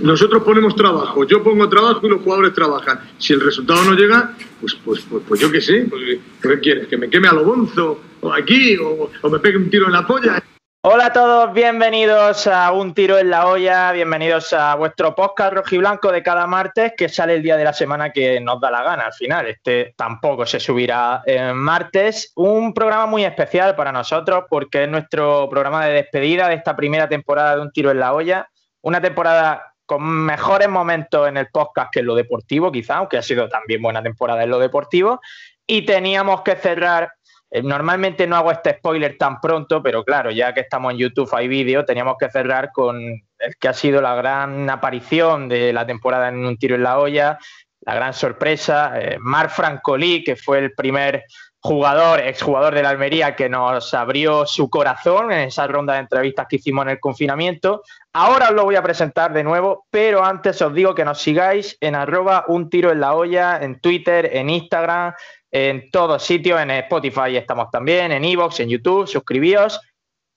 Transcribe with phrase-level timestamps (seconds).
[0.00, 3.00] Nosotros ponemos trabajo, yo pongo trabajo y los jugadores trabajan.
[3.18, 6.88] Si el resultado no llega, pues, pues, pues, pues yo qué sé, pues, ¿qué quieres?
[6.88, 8.00] ¿Que me queme a lo bonzo?
[8.20, 8.76] ¿O aquí?
[8.78, 10.42] O, ¿O me pegue un tiro en la polla?
[10.84, 16.10] Hola a todos, bienvenidos a Un Tiro en la Olla, bienvenidos a vuestro podcast rojiblanco
[16.10, 19.04] de cada martes que sale el día de la semana que nos da la gana
[19.04, 19.46] al final.
[19.46, 22.32] Este tampoco se subirá en martes.
[22.34, 27.08] Un programa muy especial para nosotros porque es nuestro programa de despedida de esta primera
[27.08, 28.48] temporada de Un Tiro en la Olla.
[28.80, 33.22] Una temporada con mejores momentos en el podcast que en lo deportivo, quizá, aunque ha
[33.22, 35.20] sido también buena temporada en lo deportivo.
[35.66, 37.12] Y teníamos que cerrar
[37.54, 41.28] eh, normalmente no hago este spoiler tan pronto, pero claro, ya que estamos en YouTube
[41.34, 45.86] hay vídeo, teníamos que cerrar con el que ha sido la gran aparición de la
[45.86, 47.38] temporada en Un tiro en la olla,
[47.82, 51.24] la gran sorpresa, eh, Marc Francolí, que fue el primer
[51.64, 56.48] jugador, exjugador de la Almería, que nos abrió su corazón en esa ronda de entrevistas
[56.48, 57.82] que hicimos en el confinamiento.
[58.12, 61.78] Ahora os lo voy a presentar de nuevo, pero antes os digo que nos sigáis
[61.80, 65.14] en arroba un tiro en la olla, en Twitter, en Instagram,
[65.52, 69.80] en todos sitios, en Spotify estamos también, en Evox, en YouTube, suscribíos.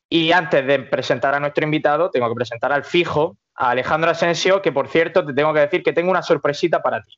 [0.08, 4.62] Y antes de presentar a nuestro invitado, tengo que presentar al fijo, a Alejandro Asensio,
[4.62, 7.18] que por cierto te tengo que decir que tengo una sorpresita para ti.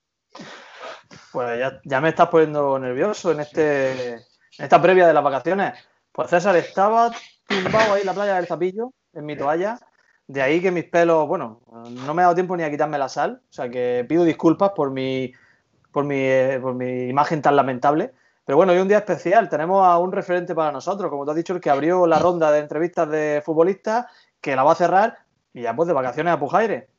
[1.31, 4.21] Pues ya, me estás poniendo nervioso en, este, en
[4.57, 5.73] esta previa de las vacaciones.
[6.11, 7.11] Pues César estaba
[7.47, 9.79] tumbado ahí en la playa del Zapillo, en mi toalla.
[10.27, 11.61] De ahí que mis pelos, bueno,
[12.05, 13.41] no me ha dado tiempo ni a quitarme la sal.
[13.49, 15.33] O sea que pido disculpas por mi
[15.97, 18.13] por mi, eh, por mi imagen tan lamentable.
[18.45, 19.49] Pero bueno, hoy un día especial.
[19.49, 22.51] Tenemos a un referente para nosotros, como tú has dicho, el que abrió la ronda
[22.51, 24.05] de entrevistas de futbolistas,
[24.39, 25.17] que la va a cerrar
[25.53, 26.89] y ya pues de vacaciones a Pujaire.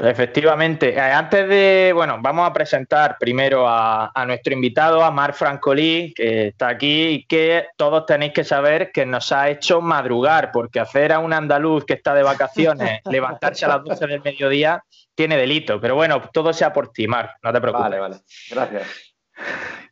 [0.00, 0.94] Efectivamente.
[0.94, 6.48] Eh, antes de, bueno, vamos a presentar primero a, nuestro invitado, a Marc Francolí, que
[6.48, 11.12] está aquí y que todos tenéis que saber que nos ha hecho madrugar, porque hacer
[11.12, 14.82] a un andaluz que está de vacaciones, levantarse a las 12 del mediodía,
[15.14, 15.80] tiene delito.
[15.80, 17.90] Pero bueno, todo sea por ti, Marc, no te preocupes.
[17.90, 18.16] Vale, vale.
[18.50, 18.88] Gracias.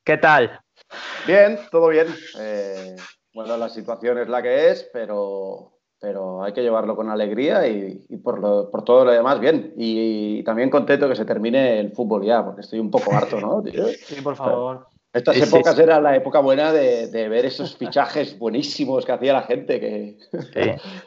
[0.03, 0.59] ¿Qué tal?
[1.27, 2.07] Bien, todo bien.
[2.39, 2.97] Eh,
[3.35, 8.05] bueno, la situación es la que es, pero pero hay que llevarlo con alegría y,
[8.23, 9.75] por, por, todo lo demás bien.
[9.77, 13.63] Y, también contento que se termine el fútbol ya, porque estoy un poco harto, ¿no?
[14.07, 14.87] Sí, por favor.
[15.13, 19.81] Estas épocas era la época buena de, ver esos fichajes buenísimos que hacía la gente.
[19.81, 20.19] Que...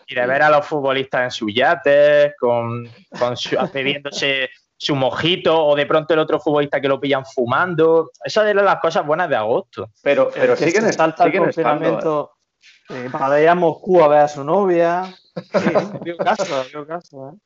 [0.08, 5.64] Y de ver a los futbolistas en sus yates, con, con su, bebiéndose su mojito,
[5.64, 8.10] o de pronto el otro futbolista que lo pillan fumando.
[8.26, 9.92] Esas eran las cosas buenas de agosto.
[10.02, 12.32] Pero, pero siguen, estando, siguen estando.
[12.34, 12.41] Eh,
[13.12, 15.14] para ir a Moscú a ver a su novia.
[15.36, 17.38] Sí, caso, caso, ¿eh?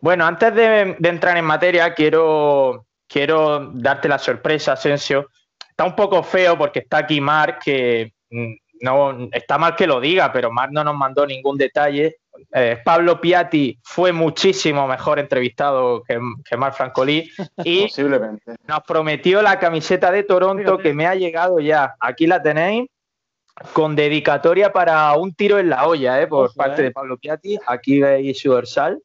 [0.00, 5.28] Bueno, antes de, entrar en materia, quiero, quiero darte la sorpresa, Asensio.
[5.68, 10.00] Está un poco feo porque está aquí Marc, que mm, no está mal que lo
[10.00, 12.16] diga, pero Marc no nos mandó ningún detalle.
[12.52, 17.30] Eh, Pablo Piatti fue muchísimo mejor entrevistado que, que Marc Francolí
[17.64, 17.86] y
[18.66, 21.94] nos prometió la camiseta de Toronto que me ha llegado ya.
[22.00, 22.88] Aquí la tenéis
[23.72, 26.26] con dedicatoria para un tiro en la olla, ¿eh?
[26.26, 27.58] por parte de Pablo Piatti.
[27.66, 29.02] Aquí veis su dorsal.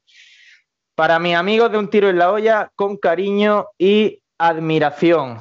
[0.95, 5.39] Para mis amigos de un tiro en la olla, con cariño y admiración.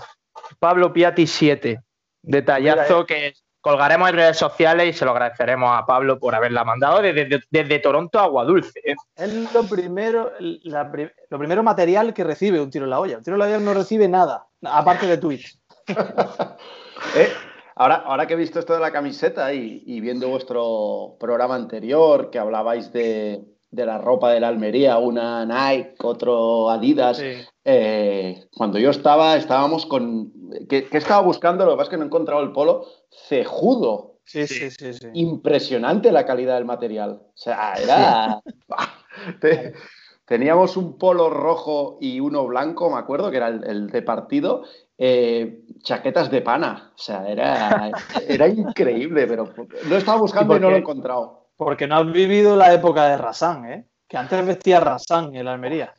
[0.58, 1.80] Pablo Piatti 7.
[2.22, 3.06] Detallazo eh.
[3.06, 7.78] que colgaremos en redes sociales y se lo agradeceremos a Pablo por haberla mandado desde,
[7.78, 8.80] Toronto a Aguadulce.
[8.84, 8.94] ¿eh?
[9.16, 13.18] Es lo primero, lo primero material que recibe un tiro en la olla.
[13.18, 15.60] Un tiro en la olla no recibe nada, aparte de tweets.
[17.76, 22.38] Ahora, ahora que he visto esto de la camiseta y, viendo vuestro programa anterior, que
[22.38, 27.20] hablabais de, la ropa de la Almería, una Nike, otro Adidas,
[27.64, 30.32] eh, cuando yo estaba, estábamos con...
[30.68, 31.64] ¿Qué, estaba buscando?
[31.64, 34.20] Lo que pasa es que no he encontrado el polo cejudo.
[34.24, 34.92] Sí, sí, sí.
[35.14, 37.22] Impresionante la calidad del material.
[37.24, 38.40] O sea, era...
[40.26, 44.64] Teníamos un polo rojo y uno blanco, me acuerdo, que era el de partido,
[44.98, 46.92] eh, chaquetas de pana.
[46.94, 47.90] O sea, era,
[48.28, 49.52] era increíble, pero
[49.88, 51.48] lo estaba buscando y, no lo he encontrado.
[51.56, 53.86] Porque no has vivido la época de Rasán, ¿eh?
[54.08, 55.94] Que antes vestía Rasán en la Almería.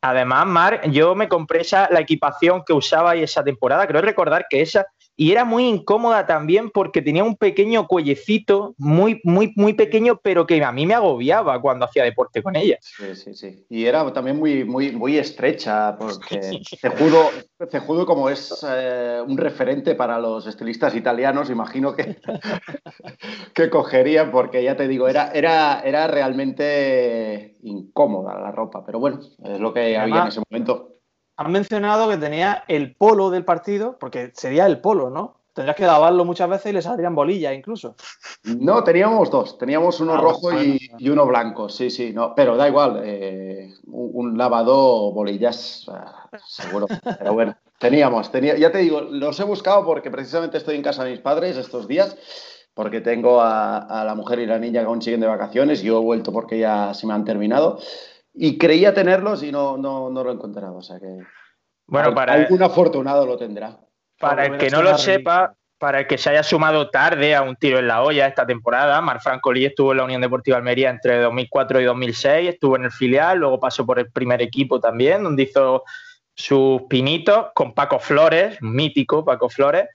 [0.00, 3.86] Además, Mar, yo me compré esa, la equipación que usaba esa temporada.
[3.86, 4.86] Creo recordar que esa
[5.16, 10.46] y era muy incómoda también porque tenía un pequeño cuellecito muy, muy, muy pequeño, pero
[10.46, 12.78] que a mí me agobiaba cuando hacía deporte con ella.
[12.80, 13.66] Sí, sí, sí.
[13.68, 16.40] Y era también muy, muy, muy estrecha, porque
[16.80, 17.30] Cejudo,
[17.70, 22.16] Cejudo como es eh, un referente para los estilistas italianos, imagino que,
[23.54, 29.20] que cogería, porque ya te digo, era, era, era realmente incómoda la ropa, pero bueno,
[29.44, 30.92] es lo que había en ese momento
[31.36, 35.36] han mencionado que tenía el polo del partido, porque sería el polo, ¿no?
[35.54, 37.94] Tendrías que lavarlo muchas veces y le saldrían bolillas incluso.
[38.44, 39.58] No, teníamos dos.
[39.58, 43.02] Teníamos uno ah, rojo y, uno blanco, sí, sí, no, pero da igual.
[43.04, 45.86] Eh, un lavado bolillas,
[46.46, 46.86] seguro.
[47.18, 51.04] Pero bueno, teníamos, tenía, ya te digo, los he buscado porque precisamente estoy en casa
[51.04, 52.16] de mis padres estos días,
[52.74, 56.00] porque tengo a, la mujer y la niña que aún siguen de vacaciones, yo he
[56.00, 57.80] vuelto porque ya se me han terminado,
[58.34, 61.18] y creía tenerlos y no, no, no lo he encontrado, o sea que...
[61.86, 62.34] Bueno, para...
[62.34, 63.78] Algún afortunado lo tendrá.
[64.18, 67.56] Para el que no lo sepa, para el que se haya sumado tarde a un
[67.56, 71.18] tiro en la olla esta temporada, Marfranco Lee estuvo en la Unión Deportiva Almería entre
[71.18, 75.42] 2004 y 2006, estuvo en el filial, luego pasó por el primer equipo también, donde
[75.42, 75.82] hizo
[76.34, 79.88] sus pinitos con Paco Flores, mítico Paco Flores,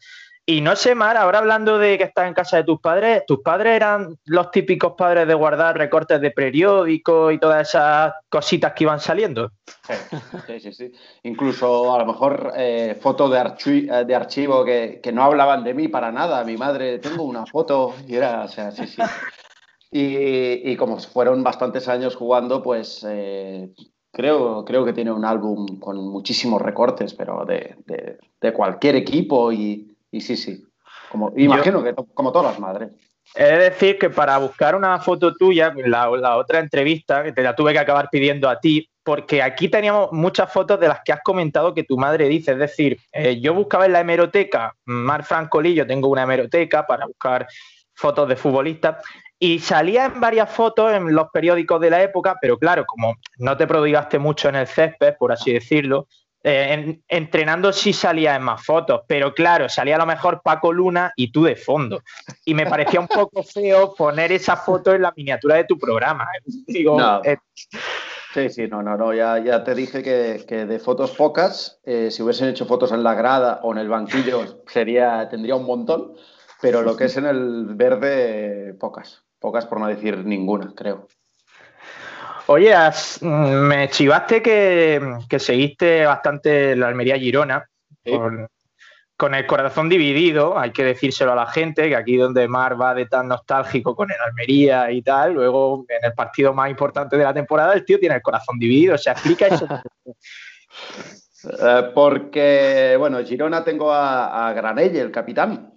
[0.49, 3.41] y no sé, Mar, ahora hablando de que estás en casa de tus padres, ¿tus
[3.41, 8.85] padres eran los típicos padres de guardar recortes de periódicos y todas esas cositas que
[8.85, 9.51] iban saliendo?
[10.47, 10.91] Sí, sí, sí.
[11.23, 16.13] Incluso a lo mejor eh, fotos de, de archivo que, no hablaban de mí para
[16.13, 16.41] nada.
[16.45, 19.01] Mi madre, tengo una foto y era, o sea, sí, sí.
[19.91, 23.69] Y, como fueron bastantes años jugando, pues eh,
[24.13, 30.21] creo, creo que tiene un álbum con muchísimos recortes, pero de cualquier equipo y y
[30.21, 30.63] sí, sí.
[31.09, 32.91] Como, imagino que como todas las madres.
[33.35, 37.43] He de decir que para buscar una foto tuya, la, la, otra entrevista, que te
[37.43, 41.11] la tuve que acabar pidiendo a ti, porque aquí teníamos muchas fotos de las que
[41.11, 42.53] has comentado que tu madre dice.
[42.53, 47.05] Es decir, eh, yo buscaba en la hemeroteca, Mar Francolí, yo tengo una hemeroteca para
[47.05, 47.47] buscar
[47.93, 49.03] fotos de futbolistas,
[49.39, 53.55] y salía en varias fotos en los periódicos de la época, pero claro, como no
[53.55, 56.07] te prodigaste mucho en el césped, por así decirlo,
[56.49, 61.11] eh, entrenando sí salía en más fotos, pero claro, salía a lo mejor Paco Luna
[61.17, 62.01] y tú de fondo.
[62.45, 66.25] Y me parecía un poco feo poner esa foto en la miniatura de tu programa.
[66.45, 67.37] Digo, eh,
[68.33, 72.23] Sí, sí, no, no, no, ya, ya te dije que, de fotos pocas, eh, si
[72.23, 76.13] hubiesen hecho fotos en la grada o en el banquillo, sería, tendría un montón,
[76.61, 81.07] pero lo que es en el verde, pocas, pocas por no decir ninguna, creo.
[82.47, 82.73] Oye,
[83.21, 87.69] me chivaste que, seguiste bastante la Almería Girona
[89.17, 92.93] con, el corazón dividido, hay que decírselo a la gente, que aquí donde Mar va
[92.93, 97.23] de tan nostálgico con el Almería y tal, luego en el partido más importante de
[97.23, 99.67] la temporada el tío tiene el corazón dividido, o sea, explica eso.
[101.61, 105.71] Eh, porque, bueno, Girona tengo a, a Granell, el capitán,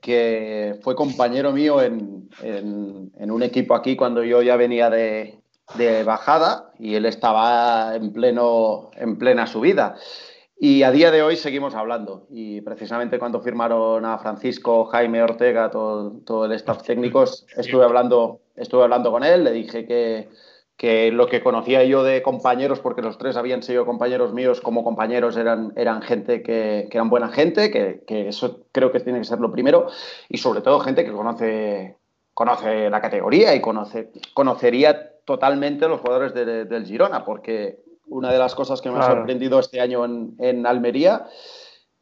[0.00, 2.28] que fue compañero mío en,
[3.30, 5.40] un equipo aquí cuando yo ya venía de,
[5.74, 9.96] de bajada y él estaba en, pleno, en plena subida.
[10.58, 12.26] Y a día de hoy seguimos hablando.
[12.30, 18.40] Y precisamente cuando firmaron a Francisco, Jaime Ortega, todo, todo el staff técnico, estuve hablando,
[18.54, 20.30] estuve hablando con él, le dije que,
[20.78, 24.82] que, lo que conocía yo de compañeros, porque los tres habían sido compañeros míos como
[24.82, 29.18] compañeros, eran, eran gente que, que eran buena gente, que, que, eso creo que tiene
[29.18, 29.88] que ser lo primero,
[30.30, 31.98] y sobre todo gente que conoce,
[32.32, 38.54] conoce la categoría y conoce, conocería totalmente los jugadores del Girona, porque una de las
[38.54, 41.26] cosas que me ha sorprendido este año en, Almería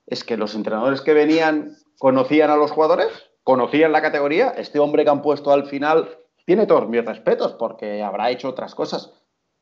[0.06, 3.08] es que los entrenadores que venían conocían a los jugadores,
[3.42, 4.50] conocían la categoría.
[4.50, 6.08] Este hombre que han puesto al final
[6.44, 9.12] tiene todos mis respetos porque habrá hecho otras cosas.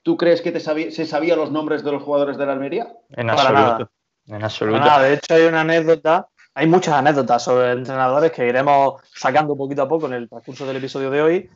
[0.03, 2.93] ¿Tú crees que te se sabía los nombres de los jugadores de la Almería?
[3.11, 3.89] En absoluto.
[4.27, 5.01] En absoluto.
[5.01, 9.89] de hecho, hay una anécdota, hay muchas anécdotas sobre entrenadores que iremos sacando poquito a
[9.89, 11.51] poco en el transcurso del episodio de hoy,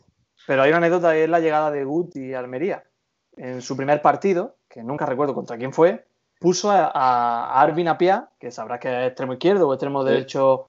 [0.46, 2.84] pero hay una anécdota y es la llegada de Guti a Almería.
[3.36, 6.06] En su primer partido, que nunca recuerdo contra quién fue,
[6.38, 10.68] puso a, Arvin Apia, que sabrás que es extremo izquierdo o extremo derecho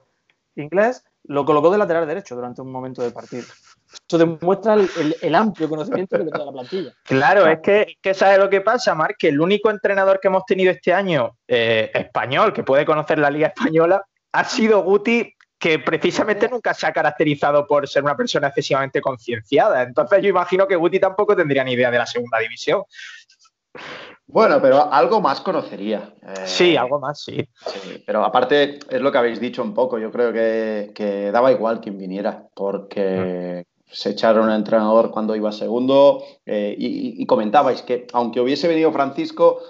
[0.56, 3.44] inglés, lo colocó de lateral derecho durante un momento del partido.
[3.92, 6.92] Esto demuestra el, amplio conocimiento que tiene la plantilla.
[7.04, 9.16] Claro, es que, que ¿sabes lo que pasa, Marc?
[9.18, 13.30] Que el único entrenador que hemos tenido este año eh, español que puede conocer la
[13.30, 18.48] Liga Española ha sido Guti que precisamente nunca se ha caracterizado por ser una persona
[18.48, 19.82] excesivamente concienciada.
[19.82, 22.82] Entonces yo imagino que Guti tampoco tendría ni idea de la segunda división.
[24.26, 26.14] Bueno, pero algo más conocería.
[26.44, 27.48] sí, eh, algo más, sí.
[28.06, 31.98] Pero aparte, es lo que habéis dicho un poco, yo creo que, daba igual quien
[31.98, 33.90] viniera, porque mm.
[33.90, 39.60] se echaron al entrenador cuando iba segundo eh, y comentabais que aunque hubiese venido Francisco,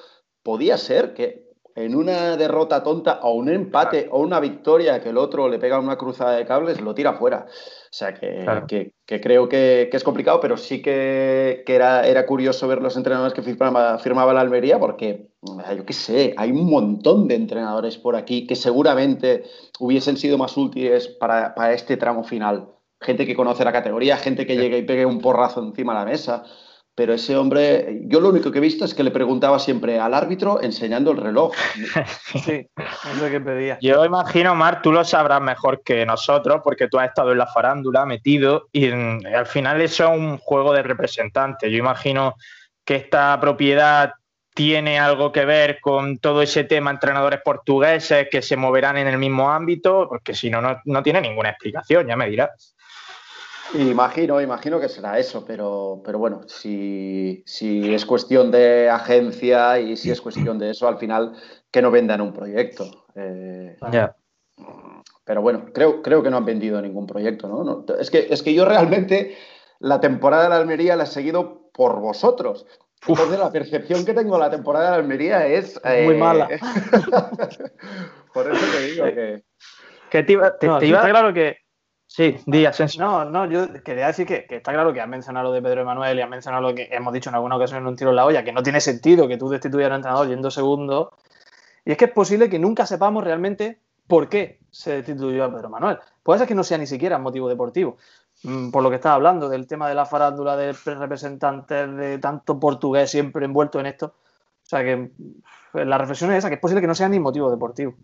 [0.43, 1.48] podía ser que
[1.85, 5.79] en una derrota tonta o un empate o una victoria que el otro le pega
[5.79, 7.47] una cruzada de cables, lo tira fuera.
[7.47, 12.97] O sea que, creo que, es complicado, pero sí que, era, era, curioso ver los
[12.97, 18.17] entrenadores que firmaba, la Almería, porque yo qué sé, hay un montón de entrenadores por
[18.17, 19.45] aquí que seguramente
[19.79, 22.71] hubiesen sido más útiles para, para este tramo final.
[23.01, 26.05] Gente que conoce la categoría, gente que llegue y pegue un porrazo encima de la
[26.05, 26.45] mesa
[26.99, 30.15] pero ese hombre, yo lo único que he visto es que le preguntaba siempre al
[30.15, 31.55] árbitro enseñando el reloj.
[32.45, 33.79] Sí, es lo que pedía.
[33.81, 37.47] Yo imagino, Mar, tú lo sabrás mejor que nosotros, porque tú has estado en la
[37.47, 41.71] farándula metido y al final eso es un juego de representantes.
[41.71, 42.35] Yo imagino
[42.85, 44.15] que esta propiedad
[44.53, 49.19] tiene algo que ver con todo ese tema entrenadores portugueses que se moverán en el
[49.19, 52.75] mismo ámbito, porque si no, no tiene ninguna explicación, ya me dirás.
[53.75, 59.97] Imagino, imagino que será eso, pero, pero bueno, si, si, es cuestión de agencia y
[59.97, 61.35] si es cuestión de eso, al final
[61.71, 63.07] que no vendan un proyecto.
[63.15, 63.77] Eh,
[65.25, 67.85] pero bueno, creo, creo que no han vendido ningún proyecto, ¿no?
[67.99, 69.37] es, que, es que yo realmente
[69.79, 72.67] la temporada de la Almería la he seguido por vosotros.
[73.07, 75.81] Entonces, la percepción que tengo de la temporada de Almería es.
[75.85, 76.49] Muy eh, mala.
[78.35, 79.43] por eso te digo que.
[80.11, 81.59] Que te iba, claro que.
[82.19, 82.99] Sí, días.
[82.99, 86.19] No, no, yo quería decir que, está claro que has mencionado lo de Pedro Emanuel
[86.19, 88.25] y has mencionado lo que hemos dicho en alguna ocasión en un tiro en la
[88.25, 91.13] olla, que no tiene sentido que tú destituyas al entrenador yendo segundo.
[91.85, 95.71] Y es que es posible que nunca sepamos realmente por qué se destituyó a Pedro
[95.71, 96.01] Manuel.
[96.25, 97.99] Puede ser que no sea ni siquiera motivo deportivo.
[98.43, 102.59] Mm, por lo que estaba hablando, del tema de la farándula, de representantes, de tanto
[102.59, 104.07] portugués siempre envuelto en esto.
[104.07, 105.13] O sea que
[105.71, 107.95] pues, la reflexión es esa, que es posible que no sea ni motivo deportivo.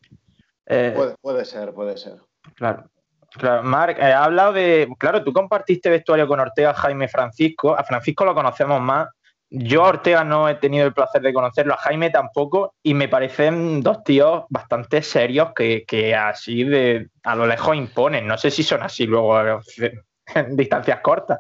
[0.67, 2.21] Eh, puede, ser, puede ser.
[2.55, 2.85] Claro.
[3.39, 4.89] Claro, Marc, eh, ha hablado de.
[4.99, 7.77] Claro, tú compartiste vestuario con Ortega, Jaime Francisco.
[7.77, 9.09] A Francisco lo conocemos más.
[9.51, 13.09] Yo a Ortega no he tenido el placer de conocerlo, a Jaime tampoco, y me
[13.09, 18.27] parecen dos tíos bastante serios que, que así de a lo lejos imponen.
[18.27, 21.39] No sé si son así luego en distancias cortas.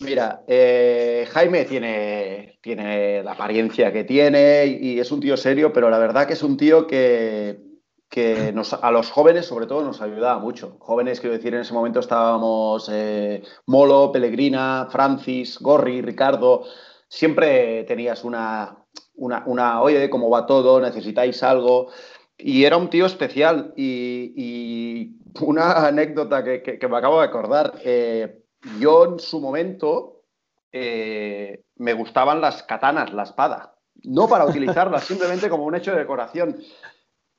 [0.00, 5.90] Mira, eh, Jaime tiene, tiene la apariencia que tiene y, es un tío serio, pero
[5.90, 7.58] la verdad que es un tío que,
[8.54, 10.76] nos, a los jóvenes sobre todo nos ayudaba mucho.
[10.80, 16.64] Jóvenes, quiero decir, en ese momento estábamos eh, Molo, Pellegrina, Francis, Gorri, Ricardo.
[17.08, 18.78] Siempre tenías una,
[19.14, 20.80] una, oye, ¿cómo va todo?
[20.80, 21.90] ¿Necesitáis algo?
[22.36, 27.74] Y era un tío especial y, una anécdota que, me acabo de acordar.
[27.84, 28.42] Eh,
[28.80, 30.22] yo en su momento
[30.72, 33.74] eh, me gustaban las katanas, la espada.
[34.02, 36.60] No para utilizarlas, simplemente como un hecho de decoración.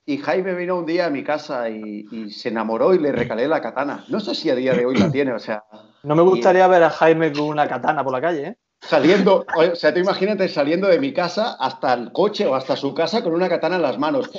[0.10, 3.62] Y Jaime vino un día a mi casa y, se enamoró y le recalé la
[3.62, 4.06] katana.
[4.08, 5.64] No sé si a día de hoy la tiene, o sea.
[6.02, 8.58] No me gustaría ver a Jaime con una katana por la calle, ¿eh?
[8.82, 12.96] Saliendo, o sea, tú imagínate saliendo de mi casa hasta el coche o hasta su
[12.96, 14.32] casa con una katana en las manos.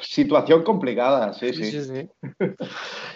[0.00, 1.70] Situación complicada, sí, sí.
[1.70, 2.10] sí, sí,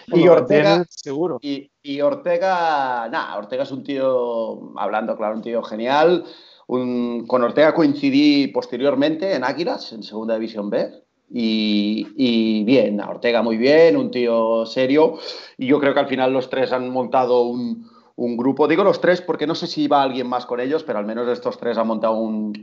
[0.07, 1.39] y Ortega, seguro.
[1.41, 6.23] Y, Ortega, nada, Ortega es un tío, hablando claro, un tío genial.
[6.67, 11.08] con Ortega coincidí posteriormente en Águilas, en Segunda División B.
[11.31, 15.19] Y, y, bien, Ortega muy bien, un tío serio.
[15.57, 17.87] Y yo creo que al final los tres han montado un,
[18.19, 20.99] un grupo, digo los tres porque no sé si va alguien más con ellos, pero
[20.99, 22.53] al menos estos tres han montado un,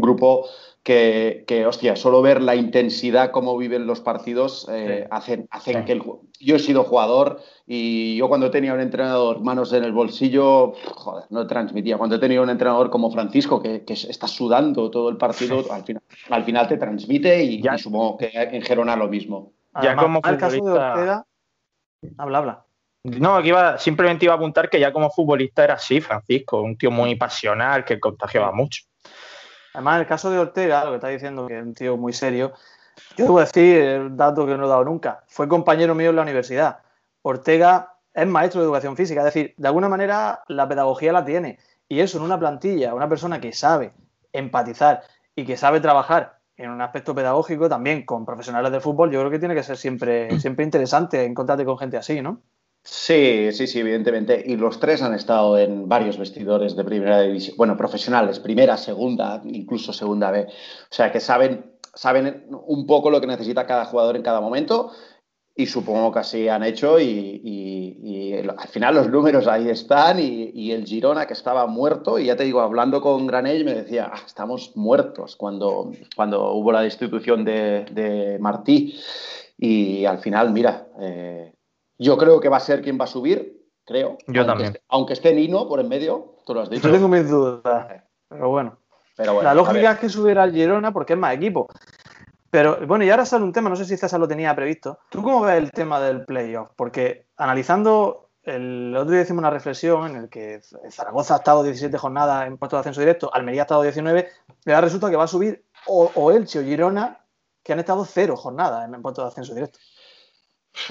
[0.00, 0.46] grupo
[0.82, 5.92] que, que, hostia, solo ver la intensidad, cómo viven los partidos, eh, hacen, hacen que
[5.92, 6.02] el...
[6.38, 11.24] Yo he sido jugador y yo cuando tenía un entrenador manos en el bolsillo, joder,
[11.30, 11.96] no transmitía.
[11.96, 15.84] Cuando he tenido un entrenador como Francisco, que, que está sudando todo el partido, al
[15.84, 17.78] final, al final te transmite y, ya.
[17.78, 19.52] supongo que en Gerona lo mismo.
[19.82, 21.24] Ya como futbolista...
[22.18, 22.64] Habla, habla.
[23.04, 26.78] No, aquí iba, simplemente iba a apuntar que ya como futbolista era así, Francisco, un
[26.78, 28.82] tío muy pasional que contagiaba mucho.
[29.74, 32.54] Además, el caso de Ortega, lo que está diciendo, que es un tío muy serio,
[33.16, 35.22] yo debo decir el dato que no he dado nunca.
[35.26, 36.78] Fue compañero mío en la universidad.
[37.20, 41.58] Ortega es maestro de educación física, es decir, de alguna manera la pedagogía la tiene.
[41.88, 43.92] Y eso en una plantilla, una persona que sabe
[44.32, 45.02] empatizar
[45.36, 49.30] y que sabe trabajar en un aspecto pedagógico también con profesionales de fútbol, yo creo
[49.30, 52.40] que tiene que ser siempre, siempre interesante encontrarte con gente así, ¿no?
[52.86, 54.42] Sí, sí, sí, evidentemente.
[54.46, 59.40] Y los tres han estado en varios vestidores de primera división, bueno, profesionales, primera, segunda,
[59.44, 60.42] incluso segunda B.
[60.42, 64.92] O sea, que saben, saben un poco lo que necesita cada jugador en cada momento
[65.56, 70.84] y supongo que así han hecho y, al final los números ahí están y, el
[70.84, 74.72] Girona que estaba muerto y ya te digo, hablando con Granell me decía, ah, estamos
[74.76, 78.94] muertos cuando, cuando hubo la destitución de, Martí
[79.56, 81.53] y al final, mira, eh,
[81.98, 84.18] yo creo que va a ser quien va a subir, creo.
[84.26, 84.78] Yo también.
[84.88, 86.88] aunque esté Nino por en medio, tú lo has dicho.
[86.88, 88.78] Yo tengo mis dudas, pero bueno.
[89.16, 91.68] Pero la lógica es que subiera al Girona porque es más equipo.
[92.50, 94.98] Pero bueno, y ahora sale un tema, no sé si César lo tenía previsto.
[95.10, 96.70] ¿Tú cómo ves el tema del playoff?
[96.76, 100.60] Porque analizando, el otro día hicimos una reflexión en el que
[100.90, 104.28] Zaragoza ha estado 17 jornadas en puesto de ascenso directo, Almería ha estado 19,
[104.66, 107.24] y ahora resulta que va a subir o, o Elche o Girona,
[107.62, 109.80] que han estado cero jornadas en puesto de ascenso directo.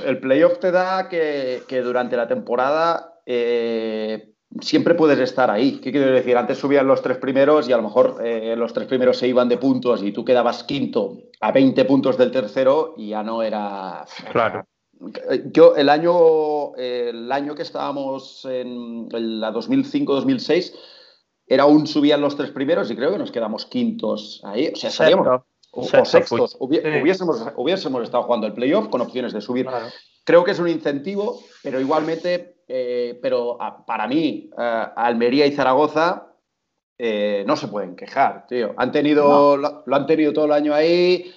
[0.06, 5.80] El playoff te da que, durante la temporada eh, siempre puedes estar ahí.
[5.80, 6.38] ¿Qué quiero decir?
[6.38, 9.50] Antes subían los tres primeros y a lo mejor eh, los tres primeros se iban
[9.50, 14.06] de puntos y tú quedabas quinto a 20 puntos del tercero y ya no era.
[14.32, 14.66] Claro.
[15.52, 20.74] Yo, el año, el año que estábamos en la 2005-2006,
[21.46, 24.72] era un subían los tres primeros y creo que nos quedamos quintos ahí.
[24.74, 25.42] O sea, estaríamos
[25.76, 26.56] o, sextos.
[26.60, 29.68] hubiésemos, hubiésemos, estado jugando el playoff con opciones de subir.
[30.24, 36.36] Creo que es un incentivo, pero igualmente, eh, pero para mí, eh, Almería y Zaragoza
[36.98, 38.76] eh, no se pueden quejar, tío.
[38.78, 41.34] Han tenido, lo, han tenido todo el año ahí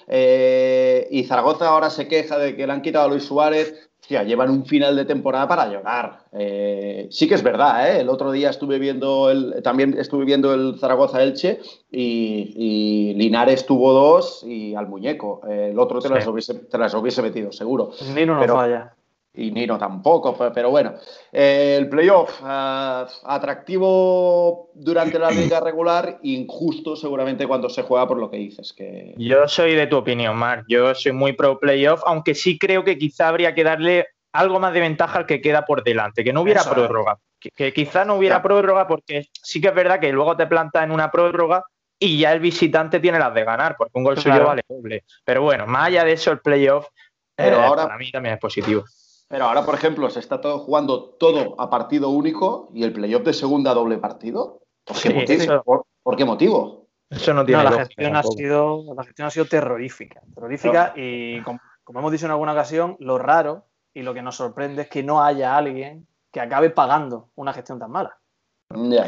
[1.11, 4.65] y Zaragoza ahora se queja de que le han quitado a Luis Suárez llevan un
[4.67, 6.21] final de temporada para llorar.
[6.33, 8.01] Eh, sí que es verdad, ¿eh?
[8.01, 11.61] El otro día estuve viendo el, también estuve viendo el Zaragoza Elche
[11.91, 15.41] y, Linares tuvo dos y al muñeco.
[15.49, 17.93] el otro te, las hubiese, te, las hubiese, metido, seguro.
[18.15, 18.96] Nino no falla.
[19.37, 20.95] Y Nino tampoco, pero bueno.
[21.31, 28.31] Eh, el playoff, atractivo durante la liga regular, injusto seguramente cuando se juega por lo
[28.31, 28.73] que dices.
[28.73, 29.15] Que...
[29.19, 30.65] Yo soy de tu opinión, Marc.
[30.69, 34.73] Yo soy muy pro playoff, aunque sí creo que quizá habría que darle algo más
[34.73, 37.19] de ventaja al que queda por delante, que no hubiera prórroga.
[37.39, 40.91] Que, quizá no hubiera prórroga porque sí que es verdad que luego te planta en
[40.91, 41.63] una prórroga
[41.99, 45.05] y ya el visitante tiene las de ganar, porque un gol suyo vale doble.
[45.25, 46.89] Pero bueno, más allá de eso, el playoff
[47.37, 48.85] pero eh, ahora, para mí también es positivo.
[49.29, 53.25] Pero ahora, por ejemplo, se está todo jugando todo a partido único y el playoff
[53.25, 54.63] de segunda doble partido.
[54.85, 55.87] ¿Por qué, motivo?
[56.03, 56.87] ¿Por, qué motivo?
[57.11, 60.21] Eso no tiene la, gestión ha sido, la gestión ha sido terrorífica.
[60.33, 64.83] Terrorífica y, como, hemos dicho en alguna ocasión, lo raro y lo que nos sorprende
[64.83, 68.17] es que no haya alguien que acabe pagando una gestión tan mala.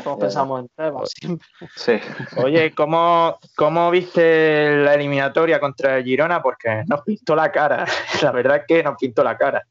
[0.05, 1.49] Todos pensamos en Tebas siempre.
[1.75, 1.99] Sí.
[2.37, 6.41] Oye, ¿cómo, ¿cómo viste la eliminatoria contra el Girona?
[6.41, 7.85] Porque nos pintó la cara.
[8.23, 9.65] La verdad es que nos pintó la cara.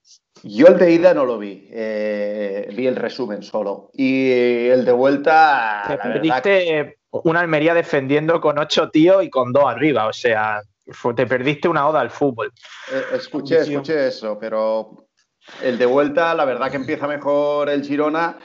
[0.44, 3.92] Yo el de ida no lo vi, eh, vi el resumen solo.
[3.94, 4.32] Y
[4.68, 5.84] el de vuelta.
[5.88, 10.62] Te perdiste una Almería defendiendo con ocho tíos y con dos arriba, o sea,
[11.16, 12.54] te perdiste una oda al fútbol.
[12.92, 15.08] Eh, escuché, escuché eso, pero
[15.62, 18.38] el de vuelta, la verdad que empieza mejor el Girona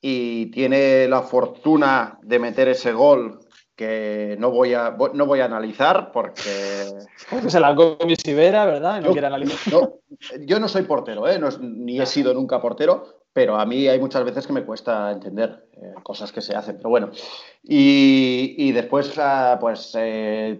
[0.00, 3.40] y tiene la fortuna de meter ese gol
[3.76, 6.40] que no voy a, no voy a analizar porque...
[7.30, 9.00] Porque se la comió Sibera, ¿verdad?
[9.02, 9.90] No quiere analizar.
[10.40, 11.40] yo no soy portero, ¿eh?
[11.60, 15.66] ni he sido nunca portero, pero a mí hay muchas veces que me cuesta entender
[15.72, 17.10] eh, cosas que se hacen, pero bueno.
[17.62, 20.58] Y, después, ah, pues, eh,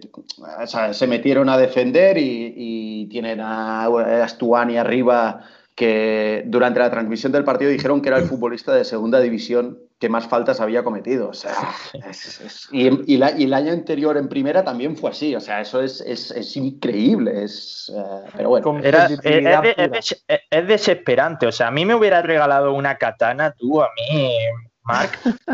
[0.91, 3.85] se metieron a defender y, y tienen a
[4.23, 9.19] Astuani arriba que durante la transmisión del partido dijeron que era el futbolista de segunda
[9.19, 11.29] división que más faltas había cometido.
[11.29, 11.53] O sea,
[12.71, 15.35] y, el año anterior en primera también fue así.
[15.35, 17.43] O sea, eso es, increíble.
[17.43, 18.79] Es, eh, pero bueno.
[18.81, 21.45] es, desesperante.
[21.45, 24.31] O sea, a mí me hubiera regalado una katana tú, a mí,
[24.81, 25.11] Mark,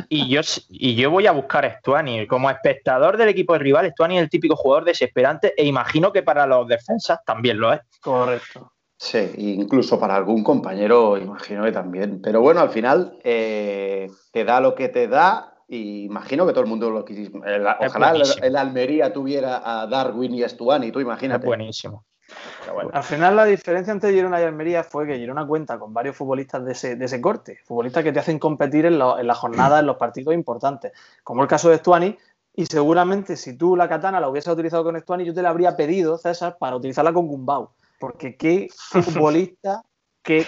[0.07, 2.27] y yo, y yo voy a buscar a Stuani.
[2.27, 6.23] Como espectador del equipo de rival, Stuani es el típico jugador desesperante e imagino que
[6.23, 7.81] para los defensas también lo es.
[7.99, 8.71] Correcto.
[8.97, 12.21] Sí, incluso para algún compañero, imagino que también.
[12.21, 16.63] Pero bueno, al final eh, te da lo que te da y imagino que todo
[16.63, 17.31] el mundo lo quiere.
[17.79, 21.45] Ojalá el, Almería tuviera a Darwin y a Stuani, tú imagínate.
[21.45, 22.05] buenísimo.
[22.93, 26.63] Al final la diferencia entre Girona y Almería fue que Girona cuenta con varios futbolistas
[26.65, 26.71] de
[27.05, 31.43] ese, corte, futbolistas que te hacen competir en, la jornada, en los partidos importantes, como
[31.43, 32.17] el caso de Stuani,
[32.55, 35.75] y seguramente si tú la katana la hubieses utilizado con Stuani, yo te la habría
[35.75, 37.69] pedido, César, para utilizarla con Gumbau.
[38.03, 38.67] Porque qué
[39.01, 39.81] futbolista
[40.21, 40.45] que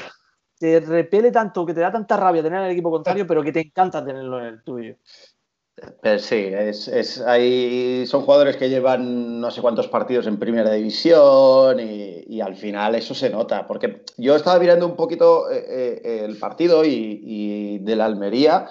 [0.60, 3.54] te repele tanto, que te da tanta rabia tener en el equipo contrario, pero que
[3.54, 4.98] te encanta tenerlo en el tuyo.
[6.02, 6.91] Pero sí, es,
[8.10, 13.15] son jugadores que llevan no sé cuántos partidos en primera división y, al final eso
[13.15, 13.65] se nota.
[13.65, 18.68] Porque yo estaba mirando un poquito eh, eh, el partido y, y de la Almería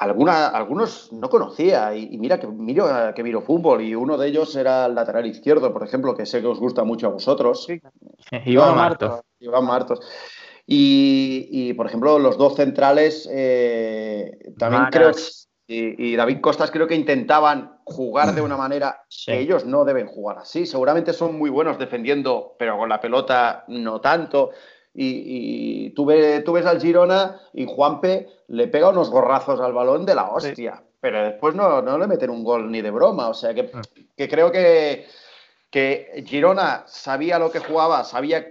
[0.00, 4.56] alguna, algunos no conocía y, mira que miro, que miro fútbol y uno de ellos
[4.56, 7.66] era el lateral izquierdo, por ejemplo, que sé que os gusta mucho a vosotros.
[8.46, 9.20] Iván Martos.
[9.38, 10.00] Iván Martos.
[10.66, 15.10] Y, por ejemplo, los dos centrales eh, también creo
[15.66, 20.38] y, David Costas creo que intentaban jugar de una manera que ellos no deben jugar
[20.38, 20.64] así.
[20.66, 24.50] Seguramente son muy buenos defendiendo, pero con la pelota no tanto
[24.94, 30.30] y, tú, ves al Girona y Juanpe le pega unos gorrazos al balón de la
[30.30, 34.28] hostia, pero después no, le meten un gol ni de broma, o sea que, mm.
[34.28, 35.06] creo que,
[35.70, 38.46] que Girona sabía lo que jugaba, sabía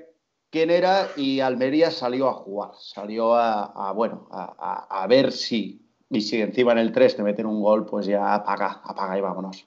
[0.50, 6.42] quién era y Almería salió a jugar, salió a, bueno, a, ver si, y si
[6.42, 9.66] encima en el 3 te meten un gol, pues ya apaga, apaga y vámonos.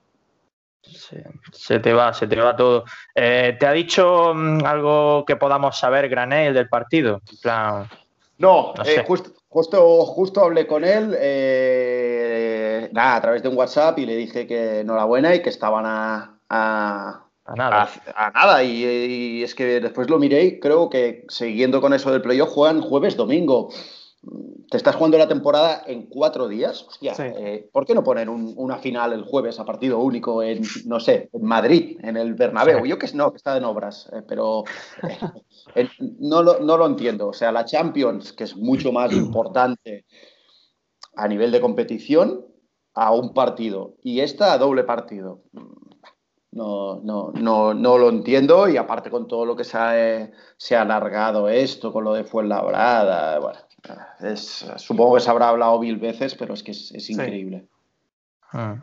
[1.52, 2.84] Se, te va, se te va todo.
[3.14, 7.20] Eh, ¿Te ha dicho mm, algo que podamos saber, Granel, del partido?
[8.38, 14.16] no, eh, justo, justo hablé con él eh, a través de un WhatsApp y le
[14.16, 17.88] dije que enhorabuena y que estaban a, a, nada.
[18.14, 18.64] A, nada.
[18.64, 22.80] Y, es que después lo miré y creo que siguiendo con eso del playoff juegan
[22.80, 23.70] jueves, domingo.
[24.70, 26.84] Te estás jugando la temporada en cuatro días.
[26.88, 31.00] Hostia, eh, ¿por qué no poner una final el jueves a partido único en, no
[31.00, 32.86] sé, en Madrid, en el Bernabéu?
[32.86, 34.64] Yo que no, que está en obras, eh, pero
[35.74, 35.88] eh,
[36.20, 37.28] no, lo, no lo entiendo.
[37.28, 40.06] O sea, la Champions, que es mucho más importante
[41.16, 42.46] a nivel de competición,
[42.94, 43.96] a un partido.
[44.02, 45.42] Y esta a doble partido.
[46.52, 50.76] No, no, no, no lo entiendo y aparte con todo lo que se ha, se
[50.76, 53.58] ha alargado esto, con lo de Fuenlabrada, bueno,
[54.20, 57.66] es, supongo que se habrá hablado mil veces, pero es que es, increíble.
[58.52, 58.76] Ah.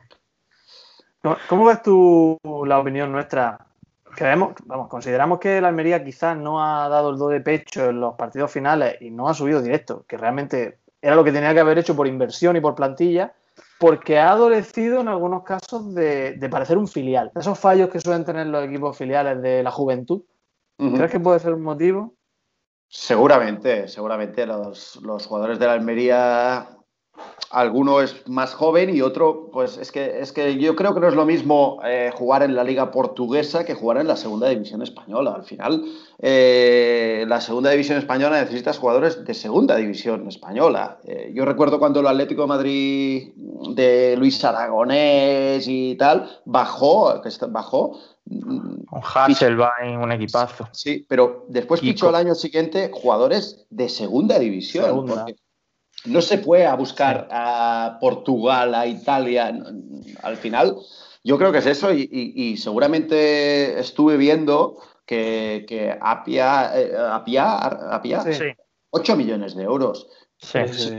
[1.48, 3.66] ¿Cómo ves tú la opinión nuestra?
[4.16, 8.00] Creemos, vamos, consideramos que la Almería quizás no ha dado el do de pecho en
[8.00, 11.60] los partidos finales y no ha subido directo, que realmente era lo que tenía que
[11.60, 13.34] haber hecho por inversión y por plantilla,
[13.80, 17.32] porque ha adolecido en algunos casos de, parecer un filial.
[17.36, 20.24] Esos fallos que suelen tener los equipos filiales de la juventud,
[20.78, 22.14] ¿crees que puede ser un motivo?
[22.90, 26.79] Seguramente, seguramente los, los jugadores de la Almería
[27.52, 31.08] alguno es más joven y otro, pues es que, es que yo creo que no
[31.08, 34.82] es lo mismo eh, jugar en la liga portuguesa que jugar en la segunda división
[34.82, 35.34] española.
[35.36, 35.84] Al final,
[36.20, 41.00] eh, la segunda división española necesitas jugadores de segunda división española.
[41.06, 43.30] Eh, yo recuerdo cuando el Atlético de Madrid
[43.76, 48.00] de Luis Aragonés y tal bajó, que bajó.
[48.32, 50.68] Un Hasselbein, un equipazo.
[50.72, 55.08] Sí, pero después fichó al año siguiente jugadores de segunda división
[56.06, 59.54] no se fue a buscar a Portugal, a Italia.
[60.24, 60.78] Al final,
[61.24, 68.24] yo creo que es eso y, seguramente estuve viendo que, que Apia, eh, Apia,
[68.92, 70.08] 8 millones de euros.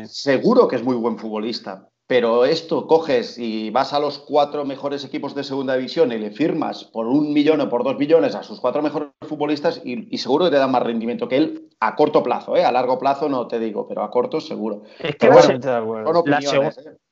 [0.06, 5.04] Seguro que es muy buen futbolista, pero esto coges y vas a los cuatro mejores
[5.04, 8.42] equipos de segunda división y le firmas por un millón o por dos millones a
[8.42, 12.22] sus cuatro mejores futbolistas y, seguro que te dan más rendimiento que él a corto
[12.22, 12.64] plazo, ¿eh?
[12.64, 14.82] a largo plazo no te digo, pero a corto seguro.
[14.98, 15.30] Es que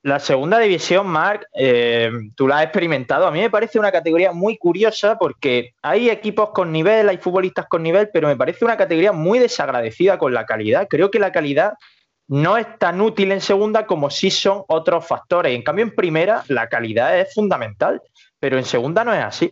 [0.03, 3.25] la, segunda división, Marc, eh, tú la has experimentado.
[3.25, 7.67] A mí me parece una categoría muy curiosa porque hay equipos con nivel, hay futbolistas
[7.67, 10.87] con nivel, pero me parece una categoría muy desagradecida con la calidad.
[10.87, 11.73] Creo que la calidad
[12.27, 15.55] no es tan útil en segunda como si son otros factores.
[15.55, 18.01] En cambio, en primera, la calidad es fundamental,
[18.39, 19.51] pero en segunda no es así.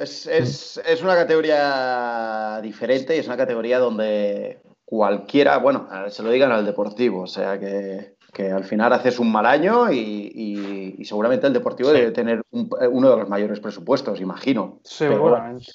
[0.00, 6.64] Es, una categoría diferente y es una categoría donde cualquiera, bueno, se lo digan al
[6.64, 8.16] deportivo, o sea que,
[8.50, 13.28] al final haces un mal año y, seguramente el deportivo debe tener uno de los
[13.28, 14.80] mayores presupuestos, imagino.
[14.84, 15.66] Seguramente.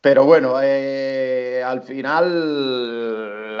[0.00, 3.58] Pero bueno, eh, al final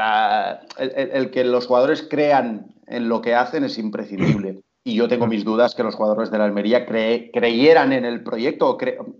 [0.78, 4.62] el, que los jugadores crean en lo que hacen es imprescindible.
[4.88, 8.78] Y yo tengo mis dudas que los jugadores de la Almería creyeran en el proyecto.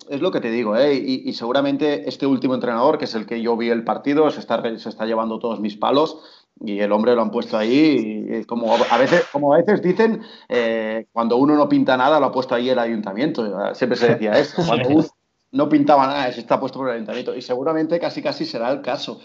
[0.09, 0.95] es lo que te digo, ¿eh?
[0.95, 4.63] y, seguramente este último entrenador, que es el que yo vi el partido, se está,
[4.79, 6.23] se está llevando todos mis palos
[6.59, 8.27] y el hombre lo han puesto ahí.
[8.31, 12.27] Y como, a veces, como a veces dicen, eh, cuando uno no pinta nada, lo
[12.27, 13.75] ha puesto ahí el ayuntamiento.
[13.75, 14.63] Siempre se decía eso.
[14.67, 15.05] Cuando,
[15.53, 17.37] no pintaba nada, se está puesto por el ayuntamiento.
[17.37, 19.21] Y seguramente casi casi será el caso.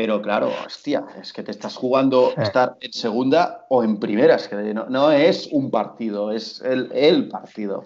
[0.00, 4.36] Pero claro, hostia, es que te estás jugando estar en segunda o en primera.
[4.36, 7.82] Es que no, es un partido, es el, partido.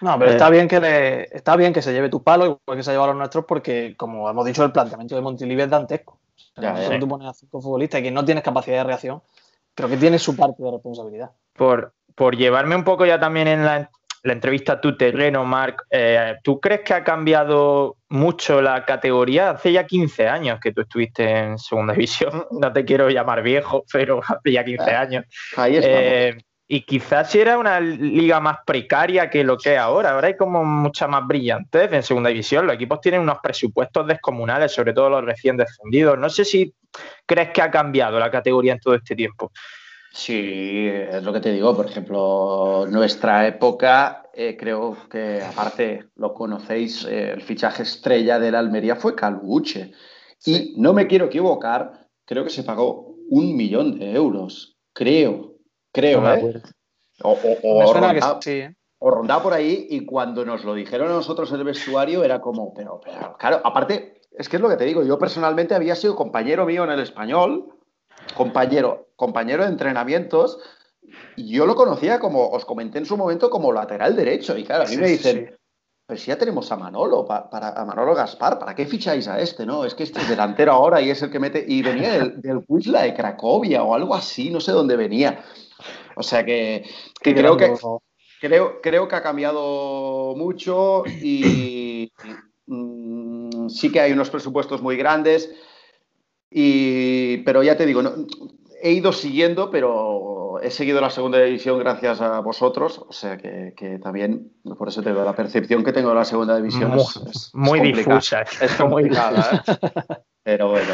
[0.00, 2.82] No, pero está bien que le, está bien que se lleve tu palo, igual que
[2.82, 6.18] se ha llevado los nuestros, porque como hemos dicho, el planteamiento de Montilivi es dantesco.
[6.56, 9.22] Ya, tú pones a cinco futbolistas y que no tienes capacidad de reacción,
[9.72, 11.30] pero que tiene su parte de responsabilidad.
[11.52, 13.88] Por, por llevarme un poco ya también en la,
[14.26, 19.50] la entrevista a tu terreno, Marc, eh, ¿tú crees que ha cambiado mucho la categoría?
[19.50, 23.84] Hace ya 15 años que tú estuviste en segunda división, no te quiero llamar viejo,
[23.92, 25.24] pero hace ya 15 ah, años.
[25.56, 26.36] Ahí eh,
[26.68, 30.10] y quizás si era una liga más precaria que lo que es ahora.
[30.10, 32.66] Ahora hay como mucha más brillantez en segunda división.
[32.66, 36.18] Los equipos tienen unos presupuestos descomunales, sobre todo los recién descendidos.
[36.18, 36.74] No sé si
[37.24, 39.52] crees que ha cambiado la categoría en todo este tiempo.
[40.16, 41.76] Sí, es lo que te digo.
[41.76, 48.50] Por ejemplo, nuestra época, eh, creo que aparte lo conocéis, eh, el fichaje estrella de
[48.50, 49.92] la Almería fue Calbuche.
[50.46, 54.78] Y no me quiero equivocar, creo que se pagó un millón de euros.
[54.94, 55.56] Creo,
[55.92, 56.62] creo, ¿eh?
[57.22, 62.24] O, o, rondaba, por ahí y cuando nos lo dijeron a nosotros en el vestuario
[62.24, 65.74] era como, pero, pero claro, aparte, es que es lo que te digo, yo personalmente
[65.74, 67.75] había sido compañero mío en el español
[68.34, 70.58] compañero, compañero de entrenamientos,
[71.36, 74.56] yo lo conocía como, os comenté en su momento, como lateral derecho.
[74.56, 75.56] Y claro, a mí me dicen,
[76.06, 79.66] pues si ya tenemos a Manolo, para, a Manolo Gaspar, ¿para qué ficháis a este?
[79.66, 81.64] No, es que este es delantero ahora y es el que mete.
[81.66, 85.44] Y venía del, del de Cracovia o algo así, no sé dónde venía.
[86.16, 86.84] O sea que,
[87.20, 87.74] creo que
[88.40, 92.12] creo, creo que ha cambiado mucho y
[92.66, 95.50] mm, sí que hay unos presupuestos muy grandes
[96.50, 98.12] Y, pero ya te digo, no,
[98.82, 103.74] he ido siguiendo, pero he seguido la segunda división gracias a vosotros, o sea que,
[103.76, 106.90] que también, por eso tengo la percepción que tengo de la segunda división.
[106.92, 108.14] Muy, es, es- muy es complicada.
[108.44, 108.64] difusa.
[108.64, 110.12] Es complicada, ¿eh?
[110.42, 110.92] Pero bueno.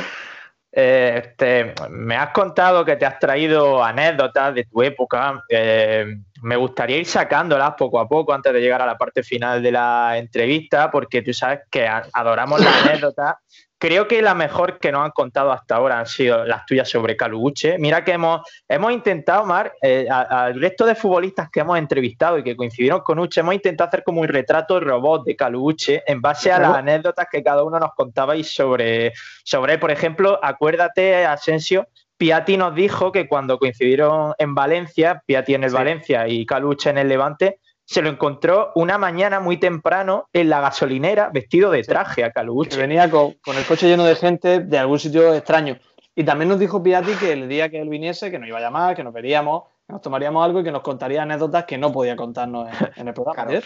[0.75, 5.43] Eh, este, me has contado que te has traído anécdotas de tu época.
[5.51, 6.07] Eh,
[6.41, 9.71] me gustaría ir sacándolas poco a poco antes de llegar a la parte final de
[9.71, 13.35] la entrevista, porque tú sabes que adoramos las anécdotas.
[13.83, 17.17] Creo que la mejor que nos han contado hasta ahora han sido las tuyas sobre
[17.17, 17.79] Caluche.
[17.81, 22.45] Mira que hemos, hemos intentado, Mar, eh, al resto de futbolistas que hemos entrevistado y
[22.45, 26.53] que coincidieron con Uche, hemos intentado hacer como un retrato robot de Caluche en base
[26.53, 29.81] a las anécdotas que cada uno nos contabais sobre, sobre él.
[29.81, 35.71] Por ejemplo, acuérdate, Asensio, Piatti nos dijo que cuando coincidieron en Valencia, Piatti en el
[35.71, 35.77] Sí.
[35.77, 37.59] Valencia y Caluche en el Levante,
[37.93, 42.79] se lo encontró una mañana muy temprano en la gasolinera vestido de traje a Caluche.
[42.79, 45.79] venía con, con el coche lleno de gente de algún sitio extraño.
[46.15, 48.63] Y también nos dijo Piatti que el día que él viniese, que nos iba a
[48.63, 51.93] llamar, que nos veríamos, que nos tomaríamos algo y que nos contaría anécdotas que no
[51.93, 53.47] podía contarnos en, en el programa.
[53.47, 53.65] Claro.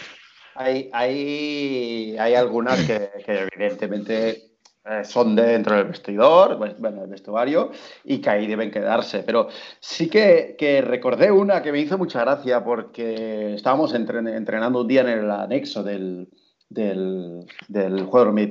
[0.55, 4.56] Hay, hay, hay algunas que, que evidentemente
[4.89, 7.71] eh, son de dentro del vestidor, bueno, del vestuario,
[8.03, 9.23] y que ahí deben quedarse.
[9.23, 14.81] Pero sí que, que recordé una que me hizo mucha gracia porque estábamos entren- entrenando
[14.81, 16.29] un día en el anexo del,
[16.69, 18.49] del, del juego del,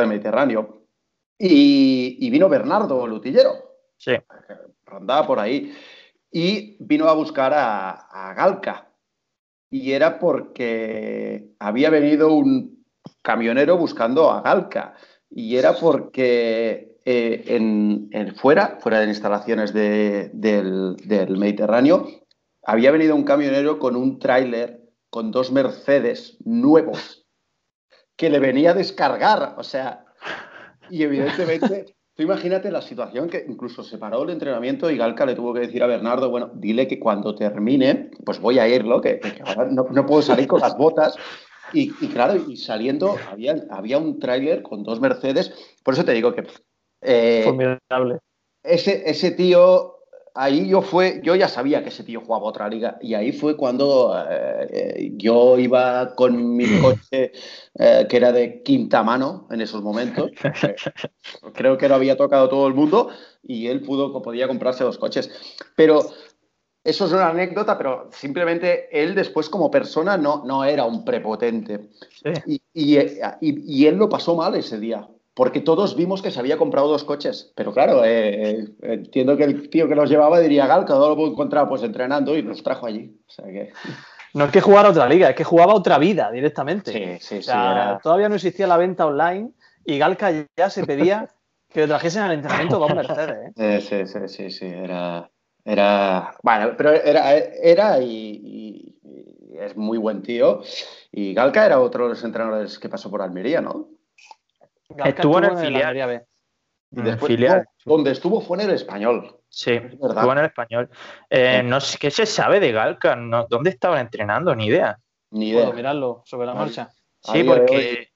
[0.00, 0.82] del Mediterráneo
[1.38, 3.52] y, y vino Bernardo Lutillero
[3.96, 4.12] Sí.
[4.84, 5.74] rondaba por ahí.
[6.30, 8.88] Y vino a buscar a, a Galca.
[9.70, 12.84] Y era porque había venido un
[13.22, 14.94] camionero buscando a Galca.
[15.36, 22.06] Y era porque eh, en, en fuera, fuera de instalaciones de- del, del Mediterráneo,
[22.62, 27.26] había venido un camionero con un tráiler con dos Mercedes nuevos
[28.16, 29.54] que le venía a descargar.
[29.58, 30.04] O sea,
[30.88, 35.34] y evidentemente, tú imagínate la situación que incluso se paró el entrenamiento y Galca le
[35.34, 39.18] tuvo que decir a Bernardo, bueno, dile que cuando termine, pues voy a irlo, que,
[39.18, 41.16] que ahora no, no puedo salir con las botas.
[41.72, 45.52] Y, y claro, y saliendo había, había un tráiler con dos Mercedes.
[45.82, 46.46] Por eso te digo que
[47.00, 48.18] eh, Formidable.
[48.62, 49.96] ese, ese tío,
[50.34, 53.56] ahí yo fue, yo ya sabía que ese tío jugaba otra liga y ahí fue
[53.56, 57.32] cuando eh, yo iba con mi coche
[57.78, 60.30] eh, que era de quinta mano en esos momentos.
[61.54, 63.10] Creo que lo había tocado todo el mundo
[63.42, 65.30] y él pudo, podía comprarse dos coches.
[65.76, 66.00] Pero
[66.84, 71.88] eso es una anécdota, pero simplemente él después como persona no, no era un prepotente.
[72.22, 72.60] Sí.
[72.74, 76.38] Y, y, y- y él lo pasó mal ese día, porque todos vimos que se
[76.38, 77.52] había comprado dos coches.
[77.56, 81.16] Pero claro, eh, eh, entiendo que el tío que los llevaba diría, Gal, ¿dónde lo
[81.16, 81.68] puedo encontrar?
[81.68, 83.18] Pues entrenando y los trajo allí.
[83.26, 83.72] O sea que,
[84.34, 86.92] No es que jugara otra liga, es que jugaba otra vida directamente.
[86.92, 87.42] sí, sí, O sí.
[87.44, 89.50] sea, era- Todavía no existía la venta online
[89.86, 91.28] y Galca ya se pedía
[91.72, 93.36] que le trajesen al entrenamiento dos Mercedes.
[93.48, 93.52] ¿eh?
[93.56, 95.30] Eh, sí, sí, sí, sí, era...
[95.64, 98.06] Era, bueno, pero era, era y,
[98.42, 100.62] y- y es muy buen tío.
[101.10, 103.88] Y Galca era otro de los entrenadores que pasó por Almería, ¿no?
[104.90, 105.82] Galca Estuvo en el filial.
[105.82, 106.26] Almería B.
[106.90, 107.66] Y En el después, filial.
[107.86, 109.40] no, donde estuvo fue en el español.
[109.48, 110.16] Sí, Es verdad.
[110.18, 110.90] estuvo en el español.
[111.30, 111.66] Eh, Sí.
[111.66, 114.54] no sé qué se sabe de Galca, no, ¿dónde estaban entrenando?
[114.54, 114.98] Ni idea.
[115.30, 115.62] Ni idea.
[115.62, 116.90] Puedo mirarlo sobre la marcha.
[117.22, 118.08] Sí, porque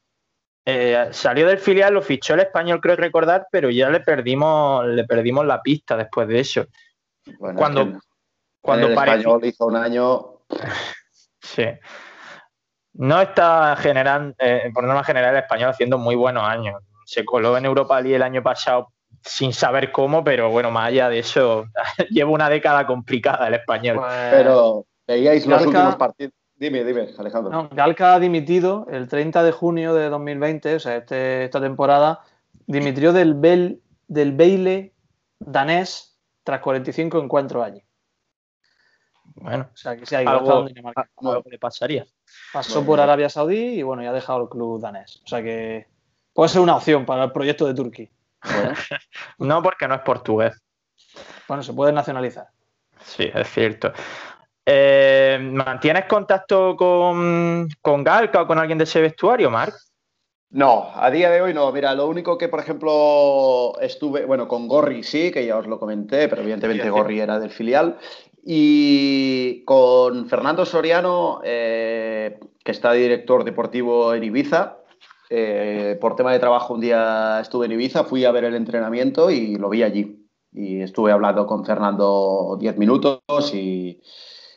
[0.67, 5.05] eh, salió del filial, lo fichó el español, creo recordar, pero ya le perdimos, le
[5.05, 6.67] perdimos la pista después de eso.
[7.39, 7.93] Bueno, Cuando,
[8.61, 10.41] cuando el español hizo un año.
[11.41, 11.65] Sí.
[12.95, 16.83] No está generando, eh, por norma general, el español haciendo muy buenos años.
[17.07, 21.09] Se coló en Europa League el año pasado sin saber cómo, pero bueno, más allá
[21.09, 21.65] de eso,
[22.11, 23.97] lleva una década complicada el español.
[23.97, 26.35] Pues, Pero veíais los Galca- últimos partidos.
[26.57, 27.53] Dime, dime, Alejandro.
[27.53, 32.21] no, Galca ha dimitido el 30 de junio de 2020, o sea, este- esta temporada,
[32.67, 34.93] dimitió del, Bel, del Baile
[35.39, 36.18] danés
[36.49, 37.83] tras 45 encuentros allí.
[39.35, 41.07] Bueno, O sea, que se ha ido Algo- Dinamarca.
[41.19, 42.07] algo le pasaría.
[42.55, 43.01] Pasó Bueno, por.
[43.01, 45.21] Arabia Saudí y bueno, ya ha dejado el club danés.
[45.25, 45.87] O sea que
[46.33, 48.09] puede ser una opción para el proyecto de Turquía.
[48.43, 48.73] Bueno,
[49.39, 50.59] No porque no es portugués.
[51.47, 52.47] Bueno, se puede nacionalizar.
[53.03, 53.93] Sí, es cierto.
[54.65, 59.75] Eh, ¿Mantienes contacto con, con Galca o con alguien de ese vestuario, Marc?
[60.51, 61.71] No, a día de hoy no.
[61.73, 65.79] Mira, lo único que, por ejemplo, estuve, bueno, con Gorri sí, que ya os lo
[65.79, 66.91] comenté, pero evidentemente Sí, sí.
[66.91, 67.99] Gorri era del filial.
[68.45, 74.77] Y con Fernando Soriano, eh, que está de director deportivo en Ibiza.
[75.31, 79.31] eh, por tema de trabajo un día estuve en Ibiza, fui a ver el entrenamiento
[79.31, 80.27] y lo vi allí.
[80.53, 83.21] Y estuve hablando con Fernando 10 minutos
[83.53, 84.01] y,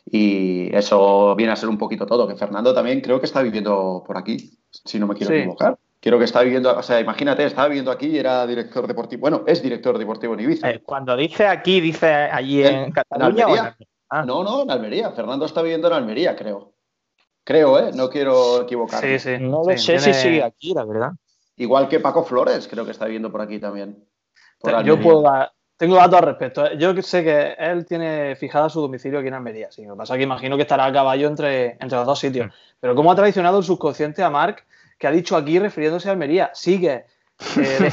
[0.06, 4.02] y eso viene a ser un poquito todo, que Fernando también creo que está viviendo
[4.06, 5.40] por aquí, si no me quiero Sí.
[5.40, 5.78] equivocar.
[6.00, 9.20] Quiero que está viviendo, o sea, imagínate, estaba viviendo aquí y era director deportivo.
[9.20, 10.68] Bueno, es director deportivo en Ibiza.
[10.68, 13.44] Eh, cuando dice aquí, dice allí en, Cataluña.
[13.44, 13.76] Almería?
[14.08, 14.24] Ah.
[14.24, 15.12] No, no, en Almería.
[15.12, 16.72] Fernando está viviendo en Almería, creo.
[17.44, 17.92] Creo, ¿eh?
[17.94, 19.18] No quiero equivocarme.
[19.18, 19.44] Sí, sí.
[19.44, 21.12] No lo sé si sigue aquí, la verdad.
[21.56, 24.04] Igual que Paco Flores, creo que está viviendo por aquí también.
[24.84, 25.22] Yo puedo
[25.82, 26.74] tengo datos al respecto.
[26.74, 29.68] Yo sé que él tiene fijada su domicilio aquí en Almería.
[29.72, 32.20] Sí, lo que pasa es que imagino que estará a caballo entre, entre los dos
[32.20, 32.54] sitios.
[32.78, 34.64] Pero ¿cómo ha traicionado el subconsciente a Mark
[34.96, 36.52] que ha dicho aquí refiriéndose a Almería.
[36.54, 37.06] Sigue.
[37.56, 37.84] Eh, el,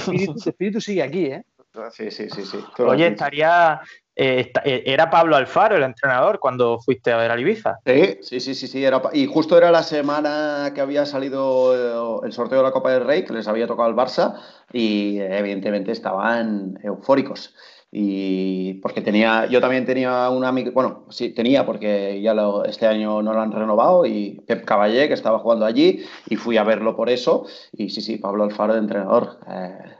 [0.45, 1.43] espíritu, sigue aquí, ¿eh?
[1.91, 2.45] Sí, sí, sí.
[2.45, 2.60] sí.
[2.78, 3.82] Oye, estaría.
[4.15, 7.80] Eh, eh, era Pablo Alfaro el entrenador cuando fuiste a ver a Ibiza.
[7.84, 12.32] Sí, sí, sí, sí, sí era, y justo era la semana que había salido el
[12.34, 14.36] sorteo de la Copa del Rey, que les había tocado el Barça,
[14.71, 17.56] y evidentemente estaban eufóricos
[17.91, 22.86] y porque tenía, yo también tenía un amigo, bueno, sí, tenía porque ya lo, este
[22.86, 26.63] año no lo han renovado y Pep Caballé, que estaba jugando allí, y fui a
[26.63, 29.39] verlo por eso, y sí, sí, Pablo Alfaro de entrenador.
[29.47, 29.95] Eh,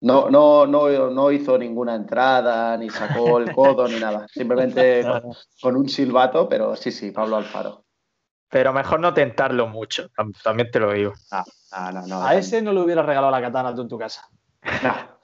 [0.00, 5.04] no, no, no, no hizo ninguna entrada, ni sacó el codo, ni nada, simplemente
[5.62, 7.84] con, un silbato, pero sí, sí, Pablo Alfaro.
[8.50, 10.10] Pero mejor no tentarlo mucho,
[10.42, 11.12] también te lo digo.
[11.70, 14.28] a ese no le hubiera regalado la katana tú en tu casa.
[14.82, 15.15] No, no.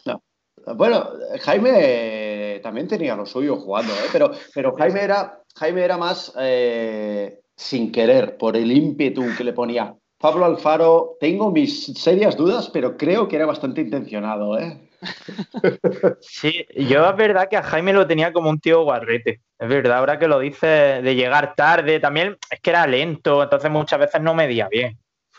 [0.67, 4.09] Bueno, Jaime también tenía lo suyo jugando, ¿eh?
[4.13, 9.53] pero, pero Jaime, era, Jaime era más eh, sin querer, por el ímpetu que le
[9.53, 9.95] ponía.
[10.19, 14.59] Pablo Alfaro, tengo mis serias dudas, pero creo que era bastante intencionado.
[14.59, 14.89] ¿eh?
[16.21, 19.41] Sí, yo es verdad que a Jaime lo tenía como un tío guarrete.
[19.59, 23.69] Es verdad, ahora que lo dice de llegar tarde, también es que era lento, entonces
[23.69, 24.97] muchas veces no medía bien.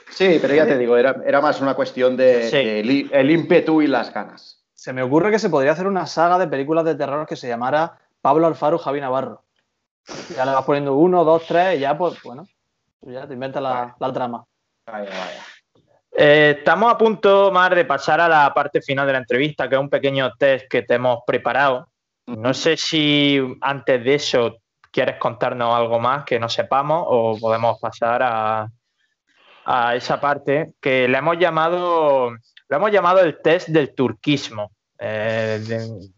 [0.10, 2.50] Sí, pero ya te digo, era, era más una cuestión de,
[3.10, 6.46] el ímpetu y las ganas se me ocurre que se podría hacer una saga de
[6.46, 9.42] películas de terror que se llamara Pablo Alfaro, Javi Navarro.
[10.36, 12.46] Ya le vas poniendo uno, dos, tres y ya, pues, bueno,
[13.00, 14.44] pues ya te inventas la, trama.
[14.86, 15.42] Vaya, vaya.
[16.12, 19.76] Eh, estamos a punto, Mar, de pasar a la parte final de la entrevista, que
[19.76, 21.88] es un pequeño test que te hemos preparado.
[22.26, 24.58] No sé si antes de eso
[24.92, 28.68] quieres contarnos algo más que no sepamos o podemos pasar a,
[29.64, 32.34] a esa parte que le hemos llamado
[32.74, 34.72] lo hemos llamado el test del turquismo.
[34.98, 35.62] Eh,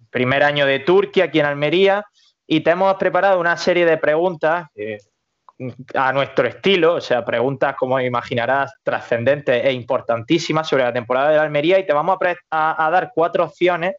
[0.09, 2.05] primer año de Turquía aquí en Almería
[2.47, 4.99] y te hemos preparado una serie de preguntas eh,
[5.95, 11.35] a nuestro estilo, o sea, preguntas como imaginarás trascendentes e importantísimas sobre la temporada de
[11.35, 12.17] la Almería y te vamos
[12.49, 13.95] a, dar cuatro opciones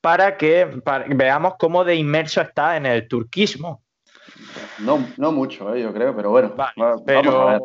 [0.00, 3.82] para que veamos cómo de inmerso está en el turquismo.
[4.78, 7.60] No, no mucho, eh, yo creo, pero bueno, vamos a ver.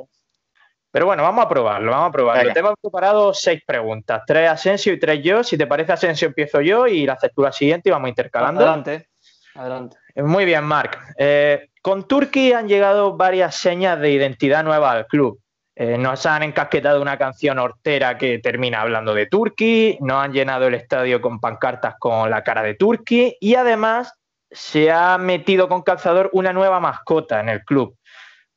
[0.91, 2.53] Pero bueno, vamos a probarlo, vamos a probarlo.
[2.53, 5.43] Te hemos preparado seis preguntas, tres Asensio y tres yo.
[5.43, 8.61] Si te parece Asensio, empiezo yo y la haces tú la siguiente y vamos intercalando.
[8.61, 9.07] Adelante,
[9.55, 9.97] adelante.
[10.13, 10.99] Eh, muy bien, Marc.
[11.17, 15.39] Eh, con Turkey han llegado varias señas de identidad nueva al club.
[15.73, 20.67] Eh, nos han encasquetado una canción hortera que termina hablando de Turkey, nos han llenado
[20.67, 24.13] el estadio con pancartas con la cara de Turkey y además
[24.51, 27.95] se ha metido con calzador una nueva mascota en el club.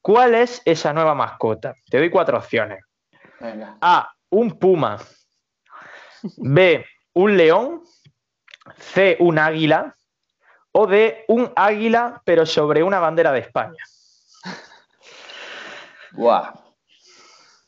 [0.04, 1.76] ¿Cuál es esa nueva mascota?
[1.88, 2.84] Te doy cuatro opciones.
[3.80, 4.98] A, un puma.
[6.36, 7.82] B, un león.
[8.76, 9.96] C, un águila.
[10.72, 13.82] O D, un águila, pero sobre una bandera de España.
[16.12, 16.52] Guau.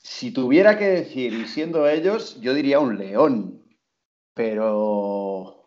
[0.03, 3.64] Si tuviera que decir, y siendo ellos, yo diría un león.
[4.35, 5.65] Pero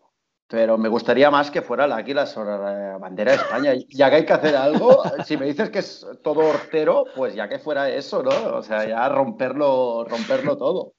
[0.50, 3.72] pero me gustaría más que fuera la águila sobre la bandera de España.
[3.88, 7.48] Ya que hay que hacer algo, si me dices que es todo hortero, pues ya
[7.48, 8.56] que fuera eso, ¿no?
[8.56, 10.94] O sea, ya romperlo, romperlo todo.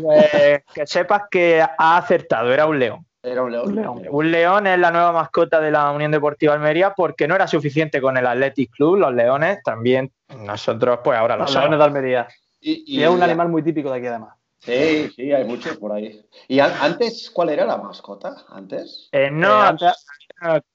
[0.00, 3.04] Pues que sepas que ha acertado, era un león.
[3.24, 4.06] Era un león.
[4.08, 4.66] Un león.
[4.68, 8.26] es la nueva mascota de la Unión Deportiva Almería porque no era suficiente con el
[8.26, 10.12] Athletic Club, los leones, también
[10.44, 12.28] nosotros pues ahora los, leones de Almería.
[12.60, 14.37] Y, es un animal muy típico de aquí además.
[14.60, 16.20] Sí, sí, hay muchos por ahí.
[16.48, 18.44] ¿Y antes cuál era la mascota?
[18.48, 19.08] ¿Antes?
[19.12, 19.92] Eh, no, eh, antes,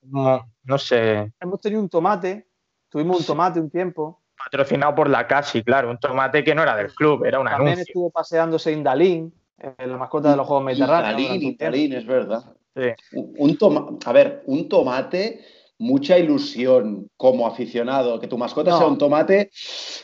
[0.03, 1.31] no, sé.
[1.39, 2.47] Hemos tenido un tomate,
[2.89, 4.21] tuvimos un tomate un tiempo.
[4.37, 7.79] Patrocinado por la Casi, claro, un tomate que no era del club, era un También
[7.79, 11.19] estuvo paseándose Indalín, eh, la mascota de los Juegos Mediterráneos.
[11.19, 12.43] Indalín, Indalín, es verdad.
[12.75, 12.89] Sí.
[13.37, 15.45] Un, a ver, un tomate
[15.77, 19.51] mucha ilusión como aficionado, que tu mascota sea un tomate,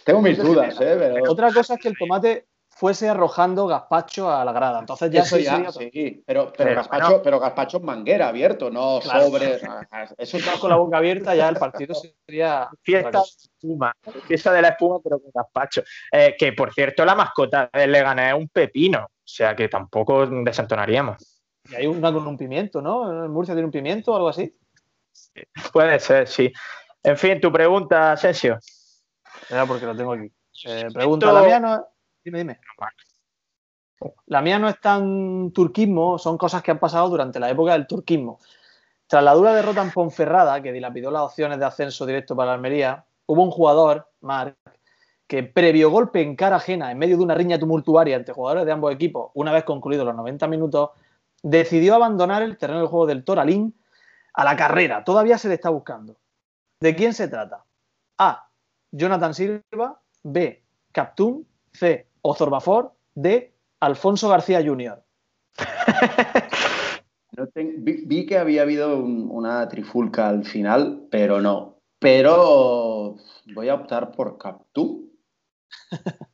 [0.03, 1.21] tengo mis dudas, ¿eh?
[1.27, 2.47] Otra cosa es que el tomate
[2.79, 4.79] fuese arrojando gazpacho a la grada.
[4.79, 9.59] Entonces ya eso ya, sí, pero, pero, gazpacho, pero gazpacho manguera abierto, no sobre.
[10.17, 12.69] Eso está con la boca abierta, ya el partido sería.
[12.81, 13.93] Fiesta espuma,
[14.25, 15.83] fiesta de la espuma, pero con gazpacho.
[16.09, 20.25] Eh, que por cierto, la mascota del Leganés es un pepino, o sea que tampoco
[20.25, 21.43] desentonaríamos.
[21.69, 23.25] Y hay una con un pimiento, ¿no?
[23.25, 24.55] ¿En Murcia tiene un pimiento o algo así?
[25.73, 26.49] Puede ser, sí.
[27.03, 28.57] En fin, tu pregunta, Sensio.
[29.49, 30.31] Era porque lo tengo aquí.
[30.65, 31.85] Eh, pregunta la mía, ¿no?
[32.23, 32.59] Dime, dime.
[34.27, 37.87] La mía no es tan turquismo, son cosas que han pasado durante la época del
[37.87, 38.39] turquismo.
[39.07, 42.53] Tras la dura derrota en Ponferrada, que dilapidó las opciones de ascenso directo para la
[42.55, 44.55] Almería, hubo un jugador, Marc,
[45.27, 48.71] que previo golpe en cara ajena, en medio de una riña tumultuaria entre jugadores de
[48.71, 50.91] ambos equipos, una vez concluidos los 90 minutos,
[51.43, 53.75] decidió abandonar el terreno del juego del Toralín
[54.33, 55.03] a la carrera.
[55.03, 56.17] Todavía se le está buscando.
[56.79, 57.65] ¿De quién se trata?
[58.17, 58.49] A.
[58.91, 60.01] Jonathan Silva.
[60.23, 60.63] B.
[60.91, 61.47] Captún.
[61.71, 62.08] C.
[62.21, 62.93] Ozorbafor.
[63.15, 63.53] D.
[63.79, 65.01] Alfonso García Jr.
[67.55, 71.79] vi, que había habido una trifulca al final, pero no.
[71.99, 73.15] Pero
[73.53, 75.11] voy a optar por Captún.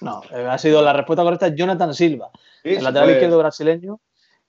[0.00, 2.30] no, eh, ha sido la respuesta correcta Jonathan Silva,
[2.62, 4.00] el lateral izquierdo brasileño,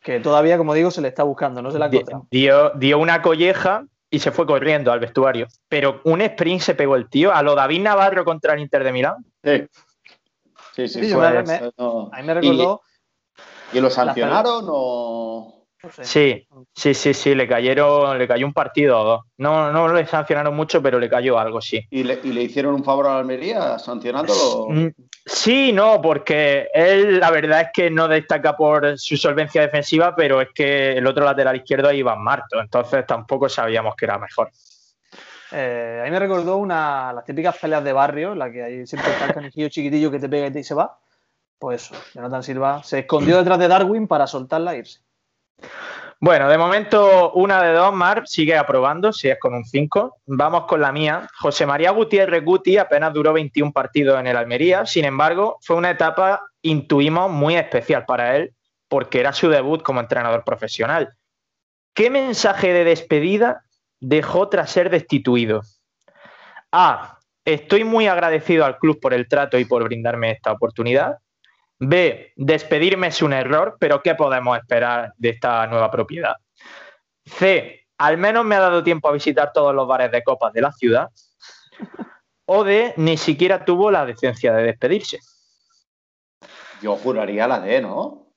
[0.02, 1.90] que todavía, como digo, se le está buscando, no se la ha
[2.32, 5.48] dio, dio una colleja y se fue corriendo al vestuario.
[5.68, 8.92] Pero un sprint se pegó el tío a lo David Navarro contra el Inter de
[8.92, 9.26] Milán.
[9.44, 9.68] Sí.
[10.76, 12.82] Sí, sí, fue, A mí me recordó.
[13.72, 15.66] ¿Y, lo sancionaron o.?
[16.02, 19.22] Sí, sí, sí, sí, le cayeron, le cayó un partido o dos.
[19.38, 21.86] No, no le sancionaron mucho, pero le cayó algo, sí.
[21.92, 24.68] ¿Y le, hicieron un favor a la Almería sancionándolo?
[24.70, 24.88] Mm,
[25.26, 30.42] sí, no, porque él la verdad es que no destaca por su solvencia defensiva, pero
[30.42, 34.50] es que el otro lateral izquierdo es Iván Marto, entonces tampoco sabíamos que era mejor.
[35.52, 39.12] Eh, a mí me recordó una, las típicas peleas de barrio, la que hay siempre
[39.12, 41.00] está el canijillo chiquitillo que te pega y se va.
[41.60, 45.00] Pues Jonathan Silva se escondió detrás de Darwin para soltarla e irse.
[46.20, 50.22] Bueno, de momento una de dos, Mar sigue aprobando, si es con un 5.
[50.28, 51.28] Vamos con la mía.
[51.40, 55.92] José María Gutiérrez Guti apenas duró 21 partidos en el Almería, sin embargo, fue una
[55.92, 58.54] etapa, intuimos, muy especial para él,
[58.88, 61.16] porque era su debut como entrenador profesional.
[61.94, 63.65] ¿Qué mensaje de despedida
[64.06, 65.62] dejó tras ser destituido?
[66.72, 67.20] A.
[67.44, 71.18] Estoy muy agradecido al club por el trato y por brindarme esta oportunidad.
[71.78, 76.36] B, despedirme es un error, pero ¿qué podemos esperar de esta nueva propiedad?
[77.26, 80.62] C, al menos me ha dado tiempo a visitar todos los bares de copas de
[80.62, 81.10] la ciudad.
[82.46, 85.20] O D, ni siquiera tuvo la decencia de despedirse.
[86.82, 88.28] Yo juraría la D, ¿no?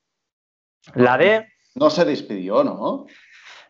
[0.95, 1.47] La D.
[1.75, 3.07] No se despidió, ¿no?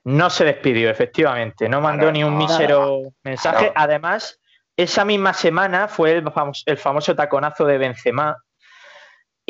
[0.08, 1.68] No se despidió, efectivamente.
[1.68, 3.72] No mandó ni un mísero mensaje.
[3.74, 4.40] Además,
[4.76, 6.32] esa misma semana fue el
[6.66, 8.36] el famoso taconazo de Benzema,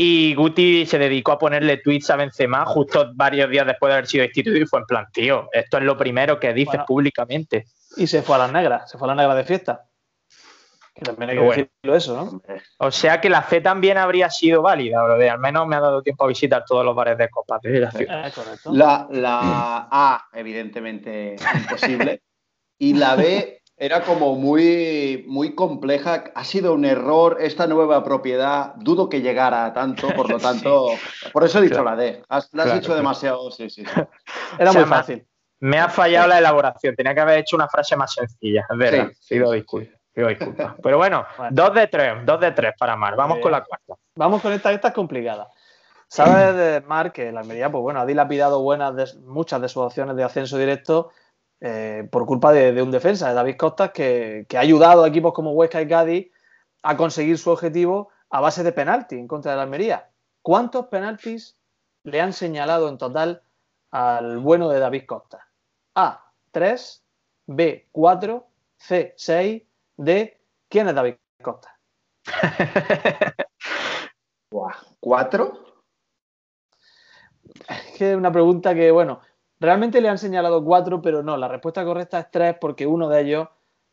[0.00, 4.06] y Guti se dedicó a ponerle tweets a Benzema justo varios días después de haber
[4.06, 7.66] sido destituido y fue en plan, tío, esto es lo primero que dices públicamente.
[7.96, 9.87] Y se fue a las negras, se fue a las negras de fiesta.
[10.98, 12.42] Que también hay que decirlo eso, ¿no?
[12.78, 16.02] O sea que la C también habría sido válida, bro, al menos me ha dado
[16.02, 18.32] tiempo a visitar todos los bares de copas de la ciudad.
[18.72, 22.22] La, la A, evidentemente, imposible.
[22.78, 26.24] y la B, era como muy, muy compleja.
[26.34, 28.74] Ha sido un error esta nueva propiedad.
[28.78, 30.88] Dudo que llegara a tanto, por lo tanto.
[31.32, 32.24] Por eso he dicho la D.
[32.28, 33.52] Has, la has dicho demasiado.
[33.52, 33.84] Sí, sí.
[34.58, 35.24] Era muy fácil.
[35.60, 36.96] Me ha fallado la elaboración.
[36.96, 38.66] Tenía que haber hecho una frase más sencilla.
[38.68, 39.12] Es verdad.
[40.18, 40.56] Pido disculpas.
[40.56, 40.82] disculpa.
[40.82, 42.14] Pero bueno, dos de tres.
[42.24, 43.14] Dos de tres para Mar.
[43.14, 43.94] Vamos con la cuarta.
[44.16, 44.72] Vamos con esta.
[44.72, 45.48] Esta es complicada.
[46.08, 50.16] Sabes de Mar que la Almería, pues bueno, ha dilapidado buenas muchas de sus opciones
[50.16, 51.10] de ascenso directo
[51.60, 55.52] eh, por culpa de, un defensa, de David Costas, que, ha ayudado a equipos como
[55.52, 56.32] Huesca y Cádiz
[56.82, 60.10] a conseguir su objetivo a base de penalti en contra de la Almería.
[60.42, 61.56] ¿Cuántos penaltis
[62.02, 63.42] le han señalado en total
[63.92, 65.46] al bueno de David Costa?
[65.94, 67.04] A, 3,
[67.46, 68.46] B, 4,
[68.76, 69.62] C, 6,
[69.98, 71.78] D, ¿quién es David Costa?
[75.00, 75.82] ¿Cuatro?
[77.68, 79.20] Es que es una pregunta que, bueno,
[79.60, 83.22] Realmente le han señalado cuatro, pero no, la respuesta correcta es tres porque uno de
[83.22, 83.48] ellos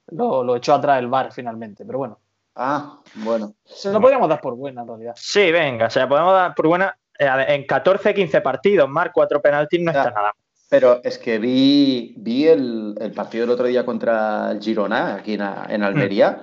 [0.07, 2.19] lo, echó atrás el bar finalmente, pero bueno.
[2.55, 3.55] Ah, bueno.
[3.65, 5.13] Se lo podríamos dar por buena en realidad.
[5.17, 6.95] Sí, venga, se lo podemos dar por buena.
[7.17, 10.33] Eh, en 14, 15 partidos, Mar, cuatro penaltis no está nada.
[10.69, 15.41] Pero es que vi, vi el, partido del otro día contra el Girona, aquí en,
[15.41, 16.41] en Almería,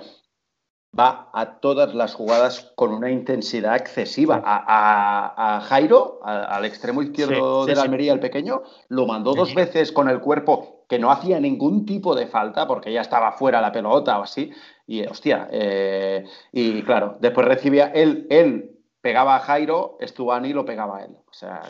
[0.97, 4.41] va a todas las jugadas con una intensidad excesiva.
[4.45, 10.07] A, Jairo, al extremo izquierdo de la Almería, el pequeño, lo mandó dos veces con
[10.07, 14.19] el cuerpo que no hacía ningún tipo de falta porque ya estaba fuera la pelota
[14.19, 14.51] o así.
[14.85, 18.72] Y hostia, eh, y claro, después recibía él, él
[19.03, 21.11] pegaba a Jairo, Estubani lo pegaba a él.
[21.11, 21.61] O sea,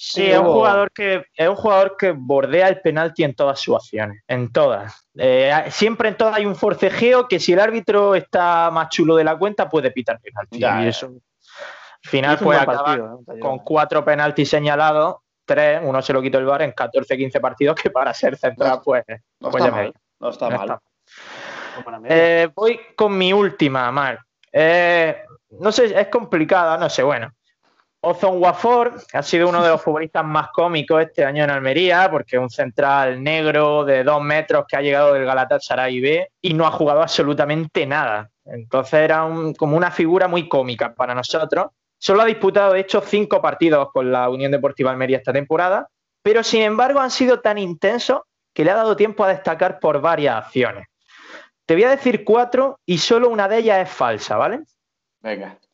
[0.00, 3.74] Sí, es un, jugador que, es un jugador que bordea el penalti en todas sus
[3.74, 5.08] acciones, en todas.
[5.16, 9.24] Eh, siempre en todas hay un forcejeo que si el árbitro está más chulo de
[9.24, 10.58] la cuenta puede pitar penalti.
[10.60, 13.40] y eso, al final pues acaba ¿eh?
[13.40, 17.90] con cuatro penaltis señalados, tres, uno se lo quitó el bar en 14-15 partidos que
[17.90, 19.02] para ser central pues,
[19.40, 20.78] no, pues está mal, no está mal.
[22.04, 24.20] Eh, voy con mi última, Mar.
[25.50, 27.32] No sé, es complicada, no sé, bueno.
[28.00, 32.36] Ozon Wafor ha sido uno de los futbolistas más cómicos este año en Almería, porque
[32.36, 36.66] es un central negro de dos metros que ha llegado del Galatasaray B y no
[36.66, 38.30] ha jugado absolutamente nada.
[38.44, 41.66] Entonces era como una figura muy cómica para nosotros.
[41.98, 45.88] Solo ha disputado, de hecho, cinco partidos con la Unión Deportiva Almería esta temporada,
[46.22, 48.20] pero sin embargo han sido tan intensos
[48.54, 50.86] que le ha dado tiempo a destacar por varias acciones.
[51.66, 54.60] Te voy a decir cuatro y solo una de ellas es falsa, ¿vale?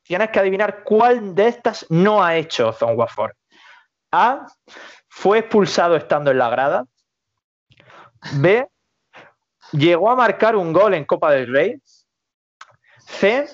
[0.02, 3.32] Tienes que adivinar cuál de estas no ha hecho Wafford.
[4.12, 4.46] A.
[5.09, 6.84] Fue expulsado estando en la grada.
[8.34, 8.68] B.
[9.72, 11.80] Llegó a marcar un gol en Copa del Rey.
[12.98, 13.46] C.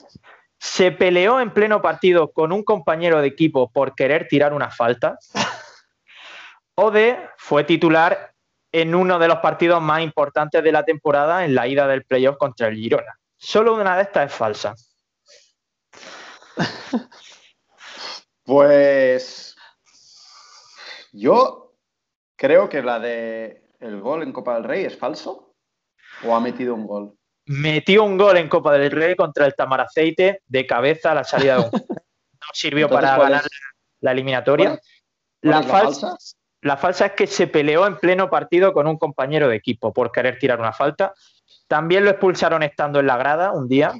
[0.58, 5.18] Se peleó en pleno partido con un compañero de equipo por querer tirar una falta.
[6.74, 7.18] O D.
[7.36, 8.32] Fue titular
[8.72, 12.36] en uno de los partidos más importantes de la temporada en la ida del playoff
[12.36, 13.18] contra el Girona.
[13.36, 14.74] Solo una de estas es falsa.
[18.50, 19.54] Pues
[21.12, 21.76] yo
[22.34, 25.54] creo que la de el gol en Copa del Rey es falso
[26.24, 27.14] o ha metido un gol.
[27.46, 31.58] Metió un gol en Copa del Rey contra el Tamaraceite de cabeza a la salida
[31.58, 31.70] de un.
[31.70, 33.44] No sirvió para ganar
[34.00, 34.80] la eliminatoria.
[35.42, 36.16] La falsa,
[36.62, 40.10] la falsa es que se peleó en pleno partido con un compañero de equipo por
[40.10, 41.14] querer tirar una falta.
[41.68, 43.92] También lo expulsaron estando en la grada un día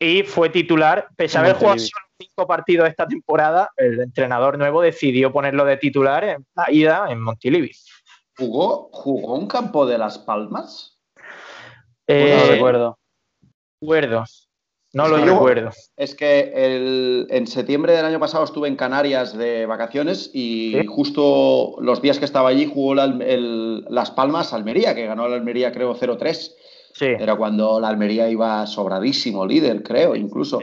[0.00, 4.80] y fue titular, pese a haber jugado solo cinco partidos esta temporada, el entrenador nuevo
[4.80, 7.70] decidió ponerlo de titular en la ida en Montilivi.
[8.36, 10.98] ¿Jugó, ¿Jugó un campo de Las Palmas?
[12.06, 12.98] Eh, no recuerdo.
[13.80, 14.24] Recuerdo.
[14.92, 15.70] No lo recuerdo.
[15.96, 22.02] Es que en septiembre del año pasado estuve en Canarias de vacaciones y justo los
[22.02, 26.54] días que estaba allí jugó Las Palmas Almería, que ganó la Almería creo 0-3.
[26.92, 27.06] Sí.
[27.06, 30.60] Era cuando la Almería iba sobradísimo líder, creo, incluso.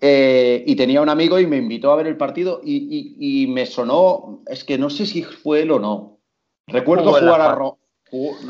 [0.00, 4.42] Eh, y tenía un amigo y me invitó a ver el partido y, me sonó,
[4.46, 6.18] es que no sé si fue él o no.
[6.66, 7.74] Recuerdo jugar a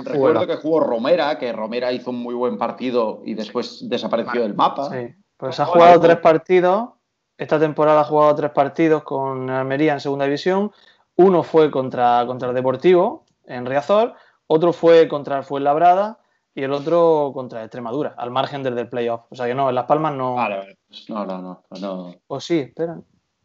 [0.05, 4.55] recuerdo que jugó Romera, que Romera hizo un muy buen partido y después desapareció del
[4.55, 4.91] mapa.
[4.91, 6.91] Sí, pues ha jugado tres partidos.
[7.39, 10.73] Esta temporada ha jugado tres partidos con Almería en segunda división.
[11.17, 14.15] Uno fue contra, contra el Deportivo en Riazor,
[14.47, 16.19] otro fue contra el Fuenlabrada
[16.57, 19.25] y el otro contra Extremadura, al margen del, del playoff.
[19.29, 20.37] O sea que no, en Las Palmas no.
[20.37, 20.79] Vale, vale.
[21.09, 22.15] No, no, no, no.
[22.29, 22.99] O sí, espera.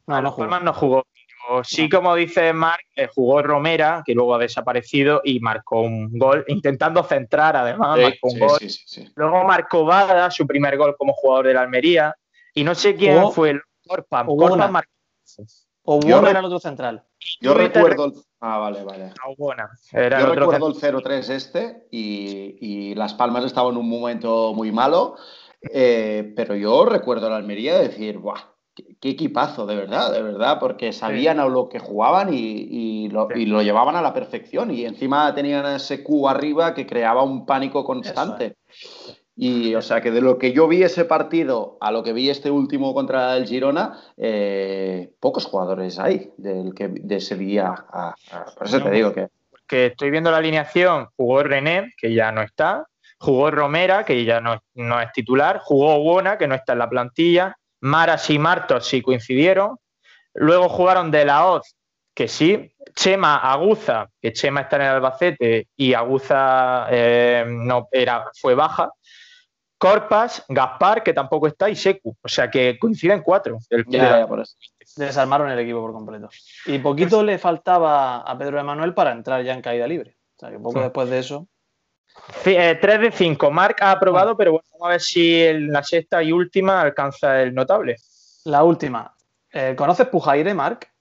[0.07, 1.03] No, en Las Palmas no jugó.
[1.64, 7.03] sí, como dice Marc, jugó Romera, que luego ha desaparecido y marcó un gol, intentando
[7.03, 7.99] centrar además.
[7.99, 8.59] marcó un gol.
[9.16, 12.16] luego marcó Bada, su primer gol como jugador de la Almería.
[12.53, 14.26] Y no sé quién fue el Corpan.
[14.26, 14.91] Corpan marcó.
[15.84, 17.03] O Buena era el otro central.
[17.41, 18.14] Yo recuerdo.
[18.43, 19.13] Ah, vale, vale.
[19.91, 25.15] Yo recuerdo el 0-3 este y, Las Palmas estaba en un momento muy malo,
[25.71, 28.41] eh, pero yo recuerdo la Almería decir, ¡buah!
[28.73, 33.27] Qué, equipazo, de verdad, de verdad, porque sabían a lo que jugaban y, lo,
[33.61, 34.71] llevaban a la perfección.
[34.71, 38.55] Y encima tenían ese Q arriba que creaba un pánico constante.
[39.43, 42.29] Y o sea que de lo que yo vi ese partido a lo que vi
[42.29, 48.13] este último contra el Girona, eh, pocos jugadores hay del que de ese día a,
[48.55, 49.29] por eso te digo que.
[49.67, 52.85] Que estoy viendo la alineación, jugó René, que ya no está,
[53.17, 56.89] jugó Romera, que ya no, no es titular, jugó Buena, que no está en la
[56.89, 59.77] plantilla, Maras y Martos sí coincidieron,
[60.35, 61.75] luego jugaron De La Hoz,
[62.13, 68.25] que sí, Chema Aguza, que Chema está en el Albacete y Aguza eh, no era,
[68.39, 68.91] fue baja,
[69.82, 72.15] Corpas, Gaspar, que tampoco está, y Secu.
[72.21, 73.57] O sea que coinciden cuatro.
[74.95, 76.29] Desarmaron el equipo por completo.
[76.67, 80.17] Y poquito pues le faltaba a Pedro Emanuel para entrar ya en caída libre.
[80.36, 81.47] O sea que poco después de eso.
[82.43, 83.49] 3 eh, de 5.
[83.49, 84.38] Marc ha aprobado, hmm.
[84.38, 87.95] pero bueno, vamos a ver si en la sexta y última alcanza el notable.
[88.45, 89.15] La última.
[89.51, 90.93] Eh, ¿Conoces Pujaire, Marc?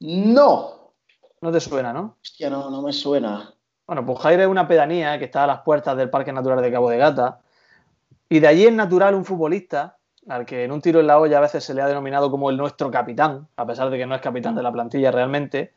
[0.00, 0.92] No.
[1.40, 2.16] No te suena, ¿no?
[2.20, 3.54] Hostia, no, no me suena.
[3.86, 6.90] Bueno, Pujaire es una pedanía que está a las puertas del Parque Natural de Cabo
[6.90, 7.42] de Gata
[8.28, 9.98] y de allí es natural un futbolista
[10.28, 12.50] al que en un tiro en la olla a veces se le ha denominado como
[12.50, 15.72] el nuestro capitán, a pesar de que no es capitán de la plantilla realmente.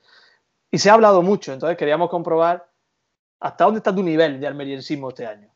[0.72, 2.68] Y se ha hablado mucho, entonces queríamos comprobar
[3.40, 5.50] hasta dónde está tu nivel de almeriensismo este año.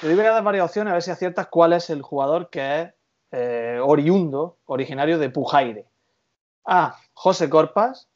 [0.00, 2.94] Te a dar varias opciones a ver si aciertas cuál es el jugador que es
[3.30, 5.86] eh, oriundo, originario de Pujaire.
[6.64, 6.96] A.
[7.14, 8.08] José Corpas.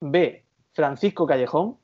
[0.00, 0.44] B.
[0.72, 1.78] Francisco Callejón.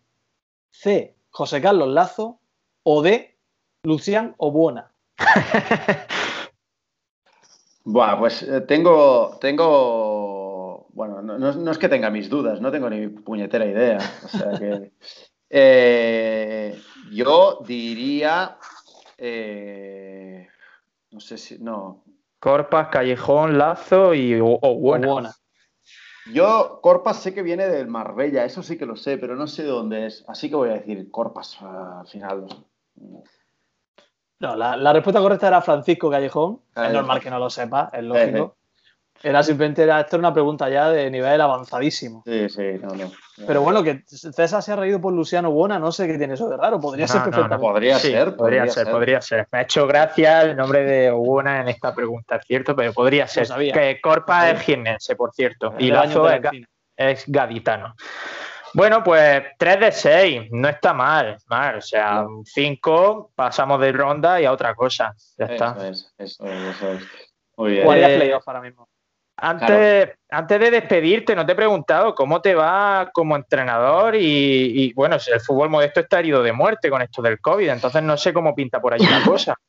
[0.70, 1.14] C.
[1.30, 2.40] José Carlos Lazo.
[2.84, 3.36] O D.
[3.82, 4.92] Lucián Obuona.
[7.84, 13.08] bueno, pues eh, tengo, tengo, bueno, no, es que tenga mis dudas, no tengo ni
[13.08, 13.98] puñetera idea.
[14.24, 14.92] O sea que
[15.50, 16.78] eh,
[17.12, 18.58] yo diría,
[19.16, 20.48] eh,
[21.10, 22.04] no sé si, no.
[22.38, 25.34] Corpas, Callejón, Lazo y Obuona.
[26.32, 29.62] Yo, Corpas sé que viene del Marbella, eso sí que lo sé, pero no sé
[29.62, 30.24] de dónde es.
[30.28, 32.46] Así que voy a decir Corpas al final.
[34.40, 36.60] No, la, la respuesta correcta era Francisco Callejón.
[36.76, 38.56] Es normal que no lo sepa, es lógico.
[39.20, 42.22] Era simplemente era, esta una pregunta ya de nivel avanzadísimo.
[42.24, 43.10] Sí, sí, no, no.
[43.48, 46.48] Pero bueno, que César se ha reído por Luciano Buona, no sé qué tiene eso
[46.48, 46.78] de raro.
[46.78, 47.58] Podría ser perfectamente.
[47.58, 49.48] podría, Sí, ser, podría, ser, podría ser.
[49.50, 53.26] Me ha hecho gracia el nombre de Buena en esta pregunta, es cierto, pero podría
[53.26, 53.46] ser.
[53.46, 53.72] sabía.
[53.72, 55.74] Que Corpa es jiennense, por cierto.
[55.78, 56.64] Y Del año Lazo es,
[56.96, 57.96] es gaditano.
[58.74, 61.76] Bueno, pues 3 de 6, no está mal, mal.
[61.76, 65.14] O sea, 5, pasamos de ronda y a otra cosa.
[65.36, 65.70] Ya está.
[65.78, 67.02] Eso es, eso es, eso es.
[67.56, 67.84] Muy bien.
[67.84, 68.88] Jugaría Eh, playoff ahora mismo.
[69.40, 74.92] Antes, antes de despedirte, no te he preguntado cómo te va como entrenador y, y,
[74.94, 78.32] bueno, el fútbol modesto está herido de muerte con esto del COVID, entonces no sé
[78.32, 79.54] cómo pinta por allí la cosa.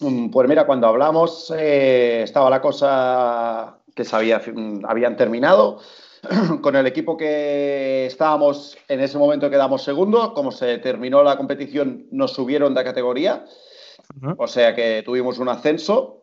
[0.00, 5.80] Mm, Pues mira, cuando hablamos eh, estaba la cosa que se había, mm, habían terminado.
[6.62, 10.34] Con el equipo que estábamos en ese momento quedamos segundo.
[10.34, 13.44] Como se terminó la competición, nos subieron de categoría.
[14.38, 16.20] O sea que tuvimos un ascenso.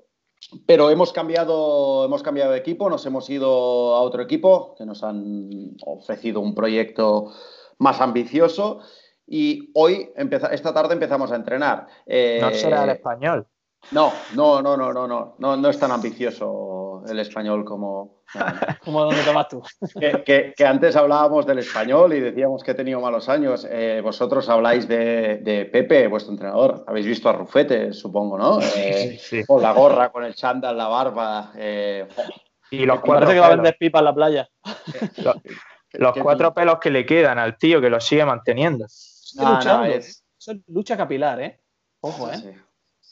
[0.66, 5.04] Pero hemos cambiado, hemos cambiado de equipo, nos hemos ido a otro equipo que nos
[5.04, 7.32] han ofrecido un proyecto
[7.78, 8.82] más ambicioso.
[9.28, 11.88] Y hoy, esta tarde, empezamos a entrenar.
[12.06, 13.48] Eh, No será el español.
[13.92, 18.22] No, no, no, no, no, no, no, no es tan ambicioso el español como...
[18.36, 18.54] no, no.
[18.86, 19.62] Como donde tomas tú.
[20.00, 23.68] Que, que- que antes hablábamos del español y decíamos que he tenido malos años.
[23.70, 26.86] Eh, vosotros habláis de, de Pepe, vuestro entrenador.
[26.88, 28.60] Habéis visto a Rufete, supongo, ¿no?
[28.62, 29.44] Eh, sí.
[29.46, 31.52] Con la gorra, con el chándal, la barba.
[31.58, 32.08] eh,
[32.70, 34.50] Y los cuatro, parece que va a vender pipa en la playa.
[35.94, 38.86] los ¿Qué- cuatro pelos que le quedan al tío que los sigue manteniendo.
[39.36, 39.86] No, no, luchando.
[39.86, 41.60] es- Eso es lucha capilar, ¿eh?
[42.02, 42.38] Ojo, ¿eh?
[42.38, 42.50] Sí,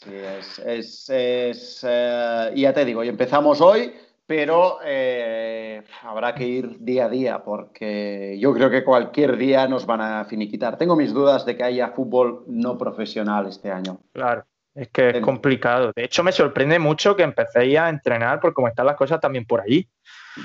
[0.03, 3.93] sí, es, es- es, eh, y ya te digo, y empezamos hoy,
[4.25, 9.85] pero eh, habrá que ir día a día porque yo creo que cualquier día nos
[9.85, 10.77] van a finiquitar.
[10.77, 13.99] Tengo mis dudas de que haya fútbol no profesional este año.
[14.13, 14.45] Claro,
[14.75, 15.91] es que es complicado.
[15.95, 19.45] De hecho, me sorprende mucho que empecéis a entrenar por cómo están las cosas también
[19.45, 19.89] por allí.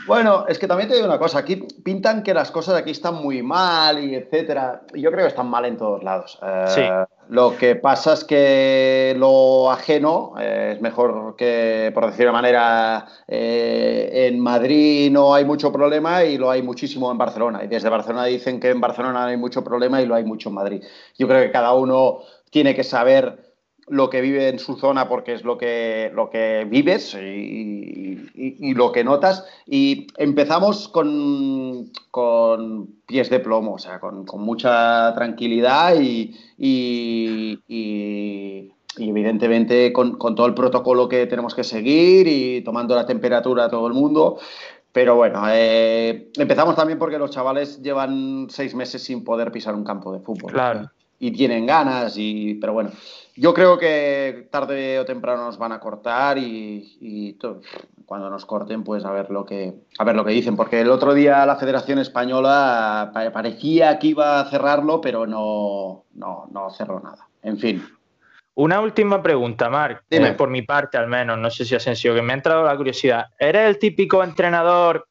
[0.07, 3.15] Bueno, es que también te digo una cosa, aquí pintan que las cosas aquí están
[3.17, 4.83] muy mal y etcétera.
[4.93, 6.39] Y Yo creo que están mal en todos lados.
[6.43, 6.83] Eh, Sí.
[7.29, 12.33] Lo que pasa es que lo ajeno eh, es mejor que, por decir de una
[12.33, 17.65] manera, eh, en Madrid no hay mucho problema y lo hay muchísimo en Barcelona.
[17.65, 20.51] Y desde Barcelona dicen que en Barcelona no hay mucho problema y lo hay mucho
[20.51, 20.83] en Madrid.
[21.17, 22.19] Yo creo que cada uno
[22.51, 23.44] tiene que saber
[23.89, 27.19] lo que vive en su zona porque es lo que, lo que vives y,
[28.35, 29.45] y- y lo que notas.
[29.67, 36.35] Y empezamos con, con pies de plomo, o sea, con, con mucha tranquilidad y,
[37.69, 43.65] y- evidentemente con, con todo el protocolo que tenemos que seguir y tomando la temperatura
[43.65, 44.39] a todo el mundo.
[44.93, 49.83] Pero bueno, eh, empezamos también porque los chavales llevan seis meses sin poder pisar un
[49.83, 50.89] campo de fútbol Claro.
[51.19, 52.91] y tienen ganas, y, pero bueno,
[53.37, 57.37] yo creo que tarde o temprano nos van a cortar y,
[58.07, 60.91] cuando nos corten, pues a ver lo que a ver lo que dicen, porque el
[60.91, 66.71] otro día la Federación Española pa- parecía que iba a cerrarlo, pero no, no, no
[66.71, 67.29] cerró nada.
[67.43, 67.83] En fin.
[68.57, 72.23] Una última pregunta, Marc, eh, por mi parte al menos, no sé si Asensio, que
[72.23, 73.27] me ha entrado la curiosidad.
[73.39, 75.09] ¿Eres el típico entrenador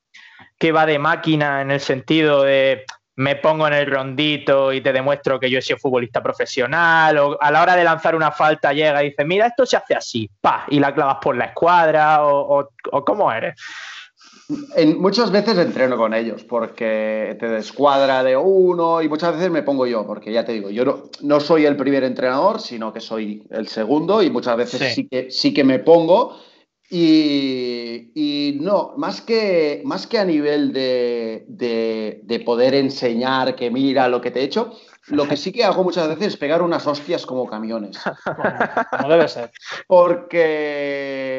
[0.58, 4.92] que va de máquina en el sentido de me pongo en el rondito y te
[4.92, 7.18] demuestro que yo he sido futbolista profesional?
[7.20, 9.96] O a la hora de lanzar una falta llega y dice, mira, esto se hace
[9.96, 13.56] así, pa, y la clavas por la escuadra, o, o- o cómo eres?
[14.76, 19.64] En, muchas veces entreno con ellos porque te descuadra de uno y muchas veces me
[19.64, 23.00] pongo yo, porque ya te digo, yo no, no soy el primer entrenador, sino que
[23.00, 24.94] soy el segundo y muchas veces Sí.
[24.96, 26.38] sí, que, sí que me pongo.
[26.96, 33.72] Y, y no, más que, más que a nivel de, de- de poder enseñar que
[33.72, 34.74] mira lo que te he hecho,
[35.08, 38.44] lo que sí que hago muchas veces es pegar unas hostias como camiones Como,
[38.92, 39.52] como debe ser.
[39.88, 41.33] porque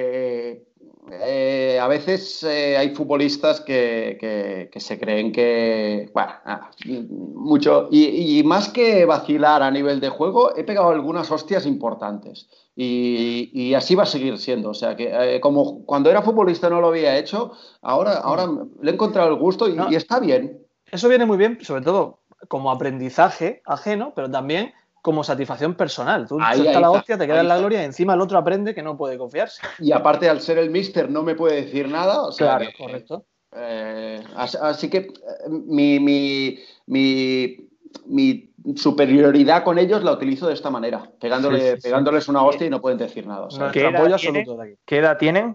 [1.85, 6.71] a veces eh, hay futbolistas que, que- que se creen que, bueno, nada,
[7.11, 12.49] mucho, y, y más que vacilar a nivel de juego, he pegado algunas hostias importantes.
[12.77, 14.71] Y, y así va a seguir siendo.
[14.71, 18.49] O sea que eh, como cuando era futbolista no lo había hecho, ahora, ahora
[18.83, 19.91] le he encontrado el gusto y, No.
[19.91, 20.59] y está bien.
[20.91, 22.19] Eso viene muy bien, sobre todo
[22.49, 24.73] como aprendizaje ajeno, pero también
[25.05, 26.27] como satisfacción personal.
[26.27, 27.61] Tú Ahí, ahí la está, hostia, te quedas en la está.
[27.61, 29.61] gloria y encima el otro aprende que no puede confiarse.
[29.79, 32.23] Y aparte, al ser el mister, no me puede decir nada.
[32.23, 33.27] O sea Claro, que- correcto.
[33.55, 35.11] Eh, as- así que eh,
[35.51, 37.69] mi, mi- mi-
[38.07, 41.83] mi superioridad con ellos la utilizo de esta manera, pegándole, Sí, sí, sí.
[41.83, 43.43] pegándoles una hostia y no pueden decir nada.
[43.45, 44.39] o sea, ¿Qué edad apoyo tiene?
[44.41, 44.81] absoluto de aquí.
[44.87, 45.55] ¿Qué edad tienen?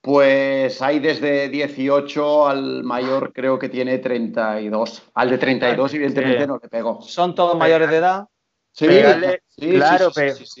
[0.00, 5.10] Pues hay desde 18 al mayor, creo que tiene 32.
[5.14, 7.02] Al de 32, evidentemente, no le pego.
[7.02, 8.28] ¿Son todos mayores de edad?
[8.78, 10.10] Sí, pegarle, claro,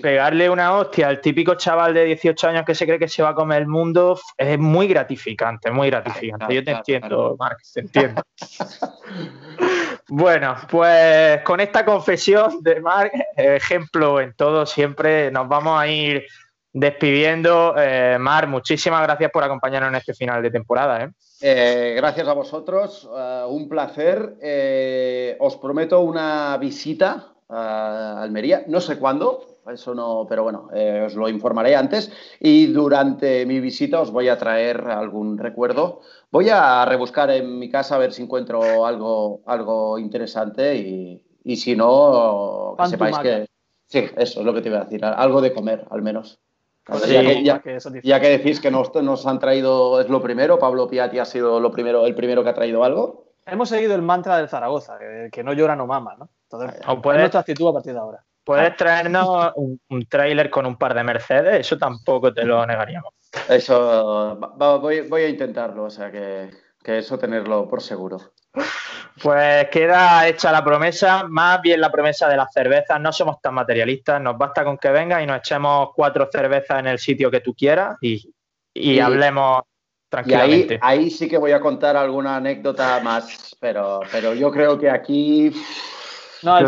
[0.02, 3.28] pegarle una hostia al típico chaval de 18 años que se cree que se va
[3.28, 6.52] a comer el mundo es muy gratificante, muy gratificante.
[6.52, 8.20] Yo te entiendo, Mark, te entiendo.
[10.08, 16.26] bueno, pues con esta confesión de Mark, ejemplo en todo, siempre nos vamos a ir
[16.72, 17.74] despidiendo.
[17.76, 21.04] Eh, Mar, muchísimas gracias por acompañarnos en este final de temporada.
[21.04, 21.10] ¿eh?
[21.40, 23.08] Eh, gracias a vosotros,
[23.48, 25.36] un placer.
[25.38, 30.68] os prometo una visita a Almería, no sé cuándo, eso no, pero bueno,
[31.06, 32.10] os lo informaré antes.
[32.40, 36.00] Y durante mi visita os voy a traer algún recuerdo.
[36.30, 41.56] Voy a rebuscar en mi casa a ver si encuentro algo, algo interesante y, y
[41.56, 43.48] si no, que sepáis que.
[43.86, 46.38] Sí, eso es lo que te iba a decir, algo de comer al menos
[48.02, 51.60] ya, que, decís que nos, nos, han traído, es lo primero, Pablo Piatti ha sido
[51.60, 53.26] lo primero, el primero que ha traído algo.
[53.46, 54.98] Hemos seguido el mantra del Zaragoza,
[55.30, 56.28] que, no llora no mama, ¿no?
[56.44, 58.24] Entonces, puedes, nuestra actitud a partir de ahora.
[58.44, 63.12] Puedes traernos un, un tráiler con un par de Mercedes, eso tampoco te lo negaríamos.
[63.48, 64.38] Eso,
[64.80, 66.50] voy, voy, a intentarlo, o sea que,
[66.82, 68.18] que eso tenerlo por seguro.
[69.22, 73.00] Pues queda hecha la promesa, más bien la promesa de las cervezas.
[73.00, 76.86] No somos tan materialistas, nos basta con que vengas y nos echemos cuatro cervezas en
[76.86, 79.62] el sitio que tú quieras y, hablemos
[80.08, 80.74] tranquilamente.
[80.74, 84.90] Y ahí, sí que voy a contar alguna anécdota más, pero, pero yo creo que
[84.90, 85.52] aquí.
[86.42, 86.58] No,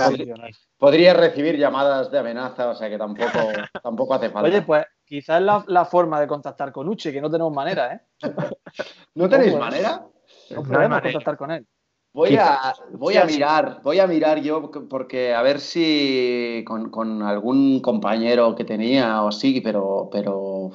[0.76, 3.28] Podría recibir llamadas de amenaza, o sea que tampoco,
[3.82, 4.48] tampoco hace falta.
[4.48, 8.00] Oye, pues quizás es la, forma de contactar con Uche, que no tenemos manera, ¿eh?
[9.14, 10.06] ¿No tenéis manera?
[10.50, 11.66] No podemos contactar con él.
[12.12, 17.80] Voy a, voy a mirar, voy a mirar yo porque a ver si con, algún
[17.80, 20.72] compañero que tenía o así, pero, pero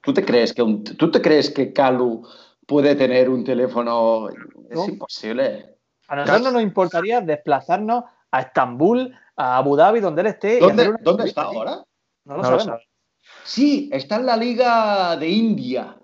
[0.00, 2.22] ¿tú te crees que un, tú te crees que Calu
[2.66, 4.28] puede tener un teléfono?
[4.68, 5.76] Es imposible.
[6.06, 10.60] A nosotros no nos importaría desplazarnos a Estambul, a Abu Dhabi, donde él esté.
[10.60, 11.82] ¿Dónde, ¿dónde está ahora?
[12.24, 12.86] No lo sabemos.
[13.42, 15.96] Sí, está en la Liga de India.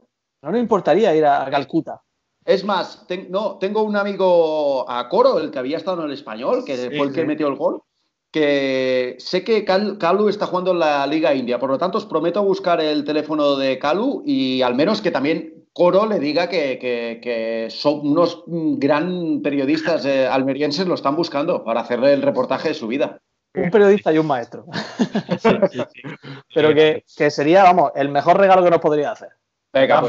[0.43, 2.03] No nos importaría ir a Calcuta.
[2.47, 6.65] Es más, no, tengo un amigo a Coro, el que había estado en el español,
[6.65, 7.83] que fue el que metió el gol,
[8.31, 12.45] que sé que Calu está jugando en la Liga India, por lo tanto os prometo
[12.45, 18.07] buscar el teléfono de Calu y al menos que también Coro le diga que, son
[18.07, 23.19] unos gran periodistas eh, almerienses lo están buscando para hacerle el reportaje de su vida.
[23.55, 24.67] Un periodista y un maestro.
[26.55, 29.31] Pero que, que sería, vamos, el mejor regalo que nos podría hacer.
[29.77, 30.01] Venga,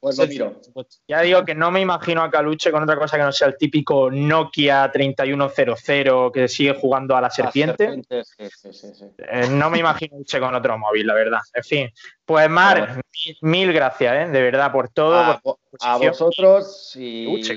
[0.00, 0.60] pues, pues miro.
[1.06, 3.56] Ya digo que no me imagino a Caluche con otra cosa que no sea el
[3.56, 8.02] típico Nokia 3100 que sigue jugando a la serpiente.
[8.10, 11.38] Eh, no me imagino a con otro móvil, la verdad.
[11.54, 11.92] En fin,
[12.24, 13.00] pues Mar,
[13.42, 14.30] mil, gracias, ¿eh?
[14.30, 15.40] de verdad, por todo.
[15.80, 17.52] A, vosotros y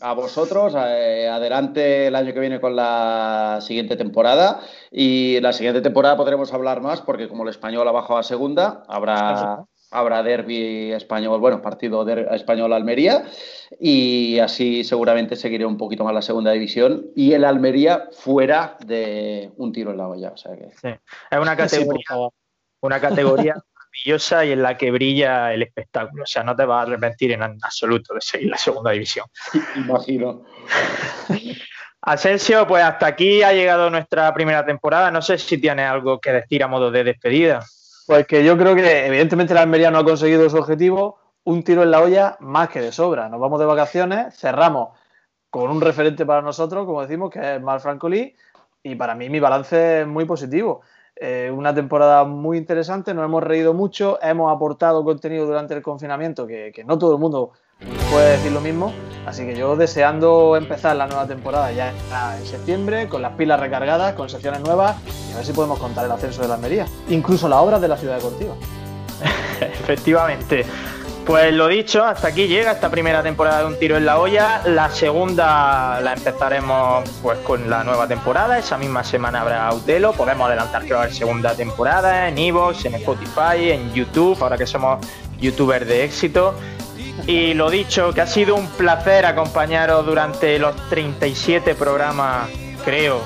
[0.00, 0.74] a vosotros.
[0.76, 4.60] Eh, adelante el año que viene con la siguiente temporada.
[4.90, 8.82] Y la siguiente temporada podremos hablar más porque como el español ha bajado a segunda,
[8.88, 13.24] habrá habrá derby español, bueno, partido de español Almería
[13.78, 19.50] y así seguramente seguiré un poquito más la segunda división y el Almería fuera de
[19.56, 20.88] un tiro en la olla, o sea que sí.
[21.30, 22.30] es una categoría
[22.80, 26.78] una categoría maravillosa y en la que brilla el espectáculo, o sea, no te vas
[26.78, 29.26] a arrepentir en absoluto de seguir la segunda división.
[29.76, 30.44] Imagino.
[32.02, 35.10] Asensio, pues hasta aquí ha llegado nuestra primera temporada.
[35.10, 37.62] No sé si tienes algo que decir a modo de despedida.
[38.10, 41.84] Pues que yo creo que evidentemente la Almería no ha conseguido su objetivo, un tiro
[41.84, 43.28] en la olla más que de sobra.
[43.28, 44.98] Nos vamos de vacaciones, cerramos
[45.48, 48.34] con un referente para nosotros, como decimos, que es Mar Francoli,
[48.82, 50.80] y para mí mi balance es muy positivo.
[51.14, 56.48] Eh, una temporada muy interesante, nos hemos reído mucho, hemos aportado contenido durante el confinamiento
[56.48, 57.52] que no todo el mundo
[58.10, 58.92] puede decir lo mismo.
[59.26, 61.92] Así que yo deseando empezar la nueva temporada ya
[62.36, 64.96] en septiembre, con las pilas recargadas, con secciones nuevas,
[65.28, 67.88] y a ver si podemos contar el ascenso de la Almería, incluso las obras de
[67.88, 68.54] la ciudad deportiva.
[69.60, 70.64] Efectivamente.
[71.26, 74.62] Pues lo dicho, hasta aquí llega esta primera temporada de Un Tiro en la Olla.
[74.64, 78.58] La segunda la empezaremos pues con la nueva temporada.
[78.58, 80.12] Esa misma semana habrá Utelo.
[80.12, 84.56] Podemos adelantar que va a haber segunda temporada en Evox, en Spotify, en YouTube, ahora
[84.56, 85.06] que somos
[85.38, 86.54] youtubers de éxito.
[87.26, 92.48] Y lo dicho, que ha sido un placer acompañaros durante los 37 programas,
[92.84, 93.22] creo,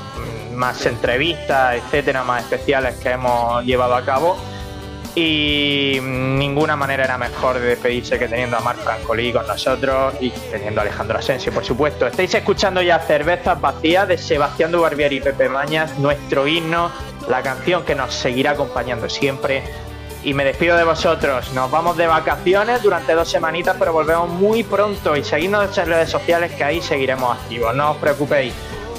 [0.55, 4.36] más entrevistas, etcétera, más especiales que hemos llevado a cabo.
[5.16, 10.30] Y ninguna manera era mejor de despedirse que teniendo a Marc Francolí con nosotros y
[10.30, 12.07] teniendo a Alejandro Asensio, por supuesto.
[12.07, 16.90] Estáis escuchando ya Cervezas Vacías de Sebastián Dubarbier y Pepe Mañas, nuestro himno,
[17.28, 19.62] la canción que nos seguirá acompañando siempre
[20.24, 21.52] y me despido de vosotros.
[21.52, 26.10] Nos vamos de vacaciones durante dos semanitas, pero volvemos muy pronto y seguidnos en redes
[26.10, 28.54] sociales que ahí seguiremos activos, no os preocupéis.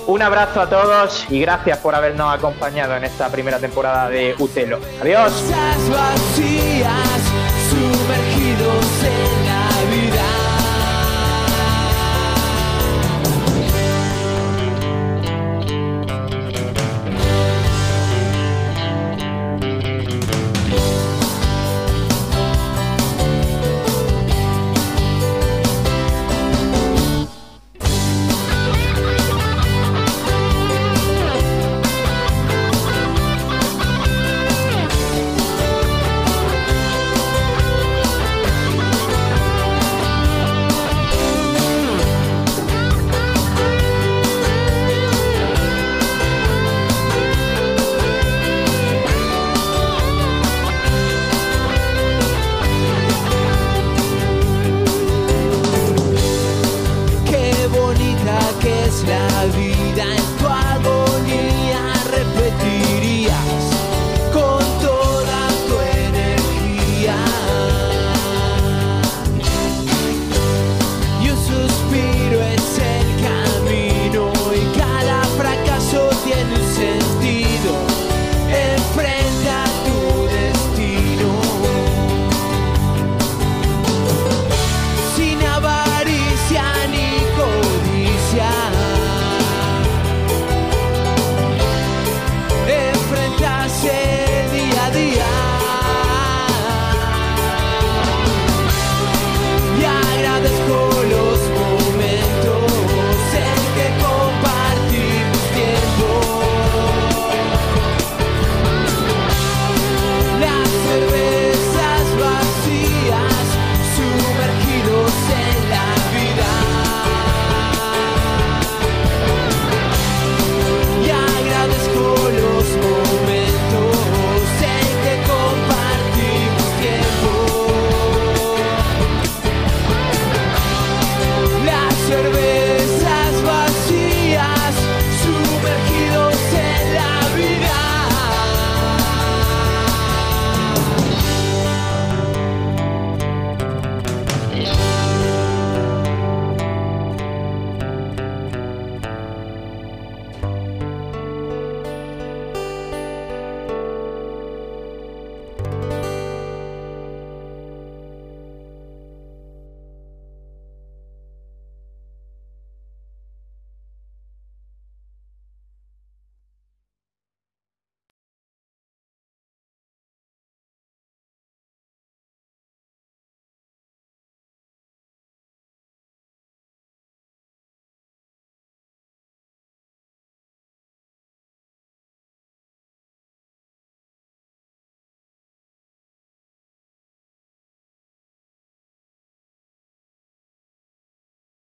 [0.07, 4.80] Un abrazo a todos y gracias por habernos acompañado en esta primera temporada de Utelo.
[5.01, 5.34] Adiós.